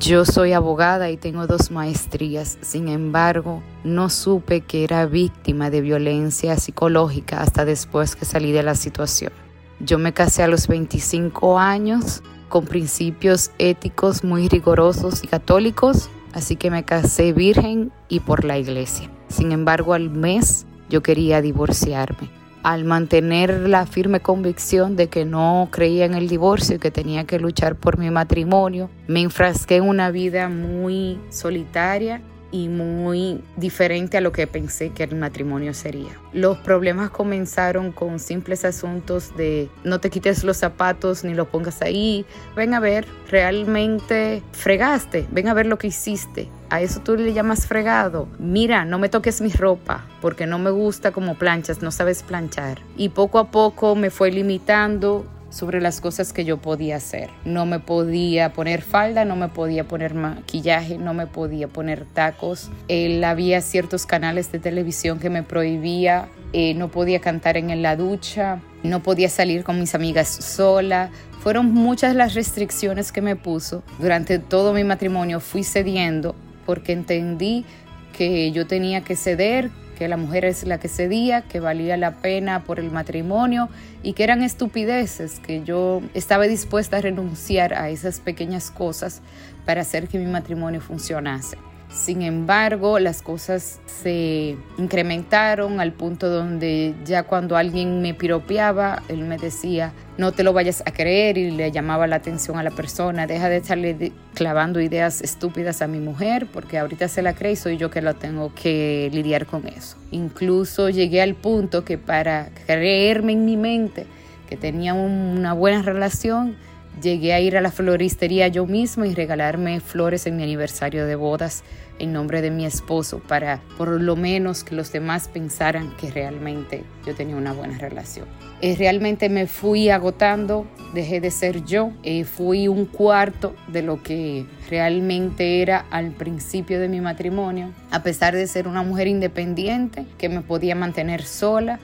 Yo 0.00 0.26
soy 0.26 0.52
abogada 0.52 1.10
y 1.10 1.16
tengo 1.16 1.46
dos 1.46 1.70
maestrías, 1.70 2.58
sin 2.60 2.88
embargo, 2.88 3.62
no 3.82 4.10
supe 4.10 4.60
que 4.60 4.84
era 4.84 5.06
víctima 5.06 5.70
de 5.70 5.80
violencia 5.80 6.56
psicológica 6.56 7.40
hasta 7.40 7.64
después 7.64 8.14
que 8.14 8.26
salí 8.26 8.52
de 8.52 8.62
la 8.62 8.74
situación. 8.74 9.32
Yo 9.80 9.98
me 9.98 10.12
casé 10.12 10.42
a 10.42 10.48
los 10.48 10.68
25 10.68 11.58
años 11.58 12.22
con 12.50 12.66
principios 12.66 13.52
éticos 13.58 14.24
muy 14.24 14.48
rigurosos 14.48 15.24
y 15.24 15.26
católicos, 15.26 16.10
así 16.32 16.56
que 16.56 16.70
me 16.70 16.84
casé 16.84 17.32
virgen 17.32 17.92
y 18.08 18.20
por 18.20 18.44
la 18.44 18.58
iglesia. 18.58 19.10
Sin 19.28 19.52
embargo, 19.52 19.94
al 19.94 20.10
mes 20.10 20.66
yo 20.88 21.02
quería 21.02 21.40
divorciarme. 21.40 22.28
Al 22.62 22.84
mantener 22.84 23.68
la 23.68 23.86
firme 23.86 24.20
convicción 24.20 24.94
de 24.96 25.08
que 25.08 25.24
no 25.24 25.68
creía 25.70 26.04
en 26.04 26.14
el 26.14 26.28
divorcio 26.28 26.76
y 26.76 26.78
que 26.78 26.90
tenía 26.90 27.24
que 27.24 27.38
luchar 27.38 27.74
por 27.74 27.96
mi 27.96 28.10
matrimonio, 28.10 28.90
me 29.06 29.22
enfrasqué 29.22 29.76
en 29.76 29.88
una 29.88 30.10
vida 30.10 30.48
muy 30.50 31.18
solitaria 31.30 32.20
y 32.52 32.68
muy 32.68 33.42
diferente 33.56 34.16
a 34.16 34.20
lo 34.20 34.32
que 34.32 34.46
pensé 34.46 34.90
que 34.90 35.04
el 35.04 35.16
matrimonio 35.16 35.74
sería. 35.74 36.10
Los 36.32 36.58
problemas 36.58 37.10
comenzaron 37.10 37.92
con 37.92 38.18
simples 38.18 38.64
asuntos 38.64 39.36
de 39.36 39.68
no 39.84 40.00
te 40.00 40.10
quites 40.10 40.44
los 40.44 40.56
zapatos 40.56 41.24
ni 41.24 41.34
los 41.34 41.48
pongas 41.48 41.82
ahí, 41.82 42.24
ven 42.56 42.74
a 42.74 42.80
ver, 42.80 43.06
realmente 43.28 44.42
fregaste, 44.52 45.26
ven 45.30 45.48
a 45.48 45.54
ver 45.54 45.66
lo 45.66 45.78
que 45.78 45.88
hiciste. 45.88 46.48
A 46.70 46.80
eso 46.80 47.00
tú 47.00 47.16
le 47.16 47.32
llamas 47.32 47.66
fregado. 47.66 48.28
Mira, 48.38 48.84
no 48.84 48.98
me 48.98 49.08
toques 49.08 49.40
mi 49.40 49.50
ropa 49.50 50.06
porque 50.20 50.46
no 50.46 50.58
me 50.60 50.70
gusta 50.70 51.10
como 51.10 51.36
planchas, 51.36 51.82
no 51.82 51.90
sabes 51.90 52.22
planchar. 52.22 52.78
Y 52.96 53.08
poco 53.08 53.40
a 53.40 53.50
poco 53.50 53.96
me 53.96 54.10
fue 54.10 54.30
limitando 54.30 55.26
sobre 55.50 55.80
las 55.80 56.00
cosas 56.00 56.32
que 56.32 56.44
yo 56.44 56.56
podía 56.58 56.96
hacer. 56.96 57.28
No 57.44 57.66
me 57.66 57.80
podía 57.80 58.52
poner 58.52 58.82
falda, 58.82 59.24
no 59.24 59.36
me 59.36 59.48
podía 59.48 59.86
poner 59.86 60.14
maquillaje, 60.14 60.96
no 60.96 61.12
me 61.12 61.26
podía 61.26 61.68
poner 61.68 62.06
tacos. 62.06 62.70
Él 62.88 63.22
había 63.24 63.60
ciertos 63.60 64.06
canales 64.06 64.50
de 64.52 64.58
televisión 64.60 65.18
que 65.18 65.30
me 65.30 65.42
prohibía, 65.42 66.28
eh, 66.52 66.74
no 66.74 66.88
podía 66.88 67.20
cantar 67.20 67.56
en 67.56 67.82
la 67.82 67.96
ducha, 67.96 68.60
no 68.82 69.02
podía 69.02 69.28
salir 69.28 69.64
con 69.64 69.78
mis 69.78 69.94
amigas 69.94 70.28
sola. 70.28 71.10
Fueron 71.42 71.72
muchas 71.72 72.14
las 72.14 72.34
restricciones 72.34 73.12
que 73.12 73.22
me 73.22 73.36
puso. 73.36 73.82
Durante 73.98 74.38
todo 74.38 74.72
mi 74.72 74.84
matrimonio 74.84 75.40
fui 75.40 75.64
cediendo 75.64 76.34
porque 76.66 76.92
entendí 76.92 77.64
que 78.12 78.52
yo 78.52 78.66
tenía 78.66 79.00
que 79.00 79.16
ceder, 79.16 79.70
que 80.00 80.08
la 80.08 80.16
mujer 80.16 80.46
es 80.46 80.64
la 80.66 80.80
que 80.80 80.88
cedía, 80.88 81.42
que 81.42 81.60
valía 81.60 81.98
la 81.98 82.22
pena 82.22 82.64
por 82.64 82.80
el 82.80 82.90
matrimonio 82.90 83.68
y 84.02 84.14
que 84.14 84.24
eran 84.24 84.42
estupideces, 84.42 85.40
que 85.40 85.62
yo 85.62 86.00
estaba 86.14 86.44
dispuesta 86.44 86.96
a 86.96 87.00
renunciar 87.02 87.74
a 87.74 87.90
esas 87.90 88.18
pequeñas 88.18 88.70
cosas 88.70 89.20
para 89.66 89.82
hacer 89.82 90.08
que 90.08 90.16
mi 90.16 90.24
matrimonio 90.24 90.80
funcionase. 90.80 91.58
Sin 91.92 92.22
embargo, 92.22 92.98
las 92.98 93.20
cosas 93.20 93.78
se 93.84 94.56
incrementaron 94.78 95.80
al 95.80 95.92
punto 95.92 96.30
donde 96.30 96.94
ya 97.04 97.24
cuando 97.24 97.58
alguien 97.58 98.00
me 98.00 98.14
piropeaba, 98.14 99.02
él 99.08 99.24
me 99.24 99.36
decía, 99.36 99.92
no 100.20 100.32
te 100.32 100.42
lo 100.42 100.52
vayas 100.52 100.82
a 100.84 100.92
creer 100.92 101.38
y 101.38 101.50
le 101.50 101.72
llamaba 101.72 102.06
la 102.06 102.16
atención 102.16 102.58
a 102.58 102.62
la 102.62 102.70
persona, 102.70 103.26
deja 103.26 103.48
de 103.48 103.56
estarle 103.56 104.12
clavando 104.34 104.78
ideas 104.78 105.22
estúpidas 105.22 105.80
a 105.80 105.86
mi 105.86 105.98
mujer 105.98 106.46
porque 106.52 106.78
ahorita 106.78 107.08
se 107.08 107.22
la 107.22 107.34
cree 107.34 107.52
y 107.52 107.56
soy 107.56 107.78
yo 107.78 107.90
que 107.90 108.02
la 108.02 108.12
tengo 108.12 108.54
que 108.54 109.08
lidiar 109.14 109.46
con 109.46 109.66
eso. 109.66 109.96
Incluso 110.10 110.90
llegué 110.90 111.22
al 111.22 111.34
punto 111.36 111.86
que 111.86 111.96
para 111.96 112.50
creerme 112.66 113.32
en 113.32 113.46
mi 113.46 113.56
mente 113.56 114.06
que 114.46 114.58
tenía 114.58 114.92
una 114.92 115.54
buena 115.54 115.80
relación, 115.80 116.54
Llegué 117.02 117.32
a 117.32 117.40
ir 117.40 117.56
a 117.56 117.60
la 117.60 117.70
floristería 117.70 118.48
yo 118.48 118.66
misma 118.66 119.06
y 119.06 119.14
regalarme 119.14 119.80
flores 119.80 120.26
en 120.26 120.36
mi 120.36 120.42
aniversario 120.42 121.06
de 121.06 121.14
bodas 121.14 121.62
en 121.98 122.12
nombre 122.12 122.42
de 122.42 122.50
mi 122.50 122.66
esposo 122.66 123.20
para 123.20 123.60
por 123.78 123.88
lo 123.88 124.16
menos 124.16 124.64
que 124.64 124.74
los 124.74 124.90
demás 124.90 125.28
pensaran 125.28 125.94
que 125.96 126.10
realmente 126.10 126.82
yo 127.06 127.14
tenía 127.14 127.36
una 127.36 127.52
buena 127.52 127.78
relación. 127.78 128.26
Eh, 128.60 128.74
realmente 128.76 129.28
me 129.28 129.46
fui 129.46 129.88
agotando, 129.88 130.66
dejé 130.92 131.20
de 131.20 131.30
ser 131.30 131.64
yo, 131.64 131.92
eh, 132.02 132.24
fui 132.24 132.68
un 132.68 132.86
cuarto 132.86 133.54
de 133.68 133.82
lo 133.82 134.02
que 134.02 134.46
realmente 134.68 135.62
era 135.62 135.86
al 135.90 136.10
principio 136.10 136.80
de 136.80 136.88
mi 136.88 137.00
matrimonio, 137.00 137.72
a 137.90 138.02
pesar 138.02 138.34
de 138.34 138.46
ser 138.46 138.66
una 138.66 138.82
mujer 138.82 139.06
independiente 139.06 140.04
que 140.18 140.28
me 140.28 140.40
podía 140.40 140.74
mantener 140.74 141.22
sola, 141.22 141.78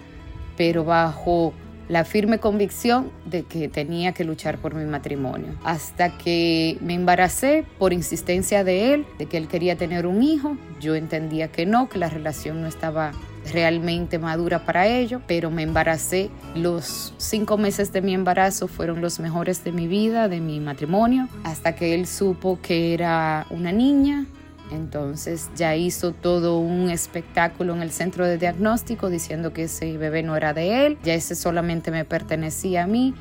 pero 0.56 0.84
bajo 0.84 1.54
la 1.88 2.04
firme 2.04 2.38
convicción 2.38 3.10
de 3.24 3.44
que 3.44 3.68
tenía 3.68 4.12
que 4.12 4.24
luchar 4.24 4.58
por 4.58 4.74
mi 4.74 4.84
matrimonio. 4.84 5.54
Hasta 5.64 6.16
que 6.18 6.78
me 6.80 6.94
embaracé 6.94 7.64
por 7.78 7.92
insistencia 7.92 8.64
de 8.64 8.94
él, 8.94 9.06
de 9.18 9.26
que 9.26 9.36
él 9.36 9.48
quería 9.48 9.76
tener 9.76 10.06
un 10.06 10.22
hijo. 10.22 10.56
Yo 10.80 10.94
entendía 10.94 11.48
que 11.48 11.66
no, 11.66 11.88
que 11.88 11.98
la 11.98 12.08
relación 12.08 12.60
no 12.60 12.68
estaba 12.68 13.12
realmente 13.52 14.18
madura 14.18 14.64
para 14.64 14.86
ello, 14.86 15.20
pero 15.26 15.50
me 15.50 15.62
embaracé. 15.62 16.30
Los 16.54 17.14
cinco 17.18 17.56
meses 17.56 17.92
de 17.92 18.02
mi 18.02 18.14
embarazo 18.14 18.68
fueron 18.68 19.00
los 19.00 19.20
mejores 19.20 19.62
de 19.64 19.72
mi 19.72 19.86
vida, 19.86 20.28
de 20.28 20.40
mi 20.40 20.60
matrimonio, 20.60 21.28
hasta 21.44 21.74
que 21.76 21.94
él 21.94 22.06
supo 22.06 22.58
que 22.60 22.94
era 22.94 23.46
una 23.50 23.72
niña 23.72 24.26
entonces 24.70 25.50
ya 25.54 25.76
hizo 25.76 26.12
todo 26.12 26.58
un 26.58 26.90
espectáculo 26.90 27.74
en 27.74 27.82
el 27.82 27.90
centro 27.90 28.26
de 28.26 28.38
diagnóstico 28.38 29.08
diciendo 29.10 29.52
que 29.52 29.64
ese 29.64 29.96
bebé 29.96 30.22
no 30.22 30.36
era 30.36 30.52
de 30.52 30.86
él, 30.86 30.98
ya 31.04 31.14
ese 31.14 31.34
solamente 31.34 31.90
me 31.90 32.04
pertenecía 32.04 32.84
a 32.84 32.86
mí. 32.86 33.14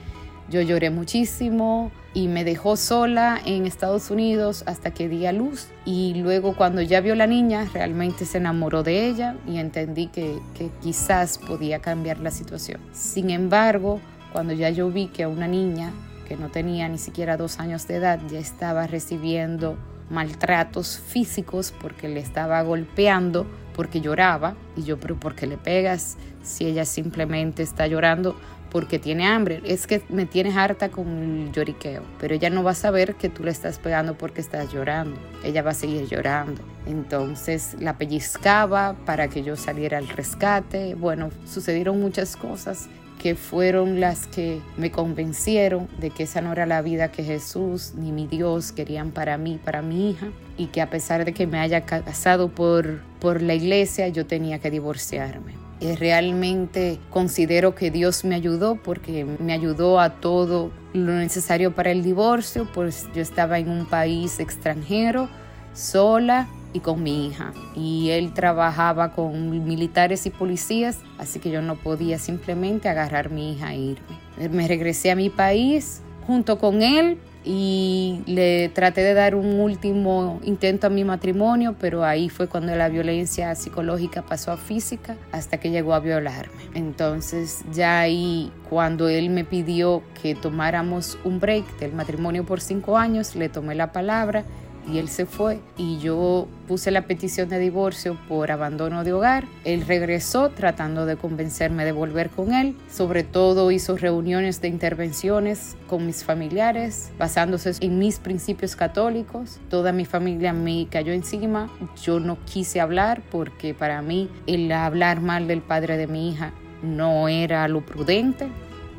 Yo 0.50 0.62
lloré 0.62 0.92
muchísimo 0.92 1.92
y 2.14 2.28
me 2.28 2.44
dejó 2.44 2.78
sola 2.78 3.42
en 3.46 3.66
Estados 3.66 4.12
Unidos 4.12 4.64
hasta 4.68 4.92
que 4.92 5.10
di 5.10 5.26
a 5.26 5.32
luz. 5.32 5.70
Y 5.86 6.14
luego 6.16 6.56
cuando 6.56 6.82
ya 6.82 7.02
vio 7.02 7.16
la 7.16 7.26
niña, 7.26 7.68
realmente 7.74 8.26
se 8.26 8.38
enamoró 8.38 8.84
de 8.84 9.08
ella 9.08 9.36
y 9.48 9.58
entendí 9.58 10.08
que, 10.08 10.40
que 10.56 10.70
quizás 10.82 11.40
podía 11.40 11.80
cambiar 11.80 12.20
la 12.20 12.30
situación. 12.30 12.80
Sin 12.92 13.32
embargo, 13.32 14.00
cuando 14.32 14.54
ya 14.54 14.70
yo 14.70 14.90
vi 14.92 15.08
que 15.08 15.24
a 15.24 15.28
una 15.28 15.48
niña 15.48 15.92
que 16.28 16.38
no 16.38 16.50
tenía 16.50 16.90
ni 16.90 17.00
siquiera 17.00 17.38
dos 17.38 17.60
años 17.60 17.88
de 17.88 17.96
edad 17.96 18.20
ya 18.30 18.40
estaba 18.40 18.86
recibiendo 18.86 19.78
maltratos 20.10 21.00
físicos 21.00 21.74
porque 21.80 22.08
le 22.08 22.20
estaba 22.20 22.62
golpeando, 22.62 23.46
porque 23.76 24.02
lloraba. 24.02 24.56
Y 24.76 24.84
yo, 24.84 25.00
pero 25.00 25.20
¿por 25.20 25.36
qué 25.36 25.48
le 25.48 25.58
pegas 25.58 26.18
si 26.44 26.66
ella 26.66 26.86
simplemente 26.86 27.64
está 27.64 27.88
llorando? 27.88 28.36
Porque 28.72 29.00
tiene 29.00 29.26
hambre. 29.26 29.62
Es 29.64 29.88
que 29.88 30.04
me 30.10 30.26
tienes 30.26 30.58
harta 30.58 30.90
con 30.90 31.08
el 31.08 31.52
lloriqueo. 31.52 32.04
Pero 32.20 32.36
ella 32.36 32.50
no 32.50 32.64
va 32.64 32.72
a 32.72 32.76
saber 32.76 33.16
que 33.16 33.30
tú 33.30 33.44
le 33.44 33.52
estás 33.52 33.80
pegando 33.80 34.18
porque 34.18 34.42
estás 34.42 34.72
llorando. 34.72 35.18
Ella 35.44 35.62
va 35.62 35.72
a 35.72 35.76
seguir 35.76 36.08
llorando. 36.08 36.62
Entonces 36.86 37.76
la 37.80 37.98
pellizcaba 37.98 38.96
para 39.06 39.30
que 39.30 39.44
yo 39.44 39.56
saliera 39.56 39.98
al 39.98 40.10
rescate. 40.10 40.96
Bueno, 40.96 41.30
sucedieron 41.46 42.02
muchas 42.02 42.36
cosas 42.36 42.90
que 43.26 43.34
fueron 43.34 44.00
las 44.00 44.28
que 44.28 44.62
me 44.78 44.92
convencieron 44.92 45.88
de 45.98 46.12
que 46.12 46.22
esa 46.22 46.42
no 46.42 46.52
era 46.52 46.68
la 46.68 46.84
vida 46.84 47.12
que 47.12 47.24
Jesús 47.24 47.94
ni 47.96 48.12
mi 48.12 48.28
Dios 48.28 48.72
querían 48.72 49.10
para 49.10 49.36
mí, 49.40 49.60
para 49.66 49.82
mi 49.82 50.12
hija, 50.12 50.28
y 50.58 50.68
que 50.68 50.80
a 50.80 50.92
pesar 50.92 51.26
de 51.26 51.34
que 51.34 51.48
me 51.48 51.58
haya 51.58 51.88
casado 51.88 52.50
por, 52.50 53.02
por 53.20 53.42
la 53.42 53.56
iglesia, 53.56 54.10
yo 54.10 54.28
tenía 54.28 54.60
que 54.60 54.70
divorciarme. 54.70 55.54
Y 55.80 55.96
realmente 55.96 57.00
considero 57.10 57.74
que 57.74 57.90
Dios 57.90 58.26
me 58.26 58.36
ayudó 58.36 58.76
porque 58.76 59.26
me 59.26 59.54
ayudó 59.54 60.00
a 60.00 60.22
todo 60.22 60.70
lo 60.94 61.14
necesario 61.14 61.74
para 61.74 61.90
el 61.90 62.04
divorcio, 62.04 62.68
pues 62.76 63.08
yo 63.16 63.24
estaba 63.24 63.58
en 63.58 63.70
un 63.70 63.88
país 63.88 64.40
extranjero, 64.40 65.30
sola, 65.74 66.48
y 66.76 66.82
con 66.82 67.02
mi 67.02 67.28
hija. 67.28 67.54
Y 67.74 68.10
él 68.10 68.34
trabajaba 68.34 69.14
con 69.14 69.50
militares 69.66 70.26
y 70.26 70.30
policías, 70.30 71.00
así 71.18 71.40
que 71.40 71.50
yo 71.50 71.62
no 71.62 71.76
podía 71.78 72.20
simplemente 72.20 72.90
agarrar 72.90 73.28
a 73.28 73.30
mi 73.30 73.54
hija 73.54 73.74
e 73.74 73.78
irme. 73.78 74.50
Me 74.52 74.68
regresé 74.68 75.10
a 75.10 75.16
mi 75.16 75.30
país 75.30 76.02
junto 76.28 76.60
con 76.60 76.82
él 76.82 77.18
y 77.46 78.24
le 78.26 78.70
traté 78.70 79.02
de 79.02 79.14
dar 79.14 79.36
un 79.36 79.60
último 79.60 80.42
intento 80.44 80.88
a 80.88 80.90
mi 80.90 81.06
matrimonio, 81.06 81.76
pero 81.80 82.04
ahí 82.04 82.28
fue 82.28 82.50
cuando 82.50 82.76
la 82.76 82.90
violencia 82.90 83.56
psicológica 83.56 84.24
pasó 84.24 84.52
a 84.52 84.58
física 84.58 85.16
hasta 85.32 85.58
que 85.58 85.70
llegó 85.70 85.94
a 85.94 86.02
violarme. 86.02 86.52
Entonces 86.74 87.64
ya 87.72 88.02
ahí 88.02 88.52
cuando 88.70 89.08
él 89.08 89.30
me 89.30 89.46
pidió 89.46 90.04
que 90.22 90.36
tomáramos 90.36 91.18
un 91.24 91.40
break 91.40 91.80
del 91.80 91.94
matrimonio 91.94 92.46
por 92.46 92.60
cinco 92.60 92.98
años, 92.98 93.34
le 93.36 93.48
tomé 93.48 93.76
la 93.76 93.94
palabra 93.94 94.44
y 94.88 95.00
él 95.00 95.10
se 95.10 95.26
fue 95.26 95.60
y 95.78 95.98
yo 96.00 96.48
puse 96.68 96.92
la 96.92 97.04
petición 97.04 97.50
de 97.50 97.60
divorcio 97.60 98.18
por 98.28 98.52
abandono 98.52 99.04
de 99.04 99.14
hogar. 99.14 99.46
Él 99.64 99.86
regresó 99.86 100.50
tratando 100.50 101.06
de 101.06 101.16
convencerme 101.16 101.86
de 101.86 101.92
volver 101.92 102.30
con 102.30 102.54
él. 102.54 102.76
Sobre 102.90 103.24
todo 103.24 103.72
hizo 103.72 103.98
reuniones 103.98 104.62
de 104.62 104.68
intervenciones 104.68 105.76
con 105.88 106.06
mis 106.06 106.24
familiares 106.24 107.12
basándose 107.18 107.74
en 107.82 108.00
mis 108.00 108.20
principios 108.20 108.76
católicos. 108.76 109.60
Toda 109.70 109.92
mi 109.92 110.06
familia 110.06 110.54
me 110.54 110.88
cayó 110.90 111.14
encima. 111.14 111.70
Yo 112.02 112.20
no 112.20 112.38
quise 112.46 112.82
hablar 112.82 113.22
porque 113.32 113.74
para 113.74 114.02
mí 114.02 114.30
el 114.48 114.72
hablar 114.72 115.22
mal 115.22 115.48
del 115.48 115.62
padre 115.62 115.98
de 115.98 116.08
mi 116.08 116.30
hija 116.30 116.54
no 116.84 117.28
era 117.28 117.68
lo 117.68 117.82
prudente 117.82 118.48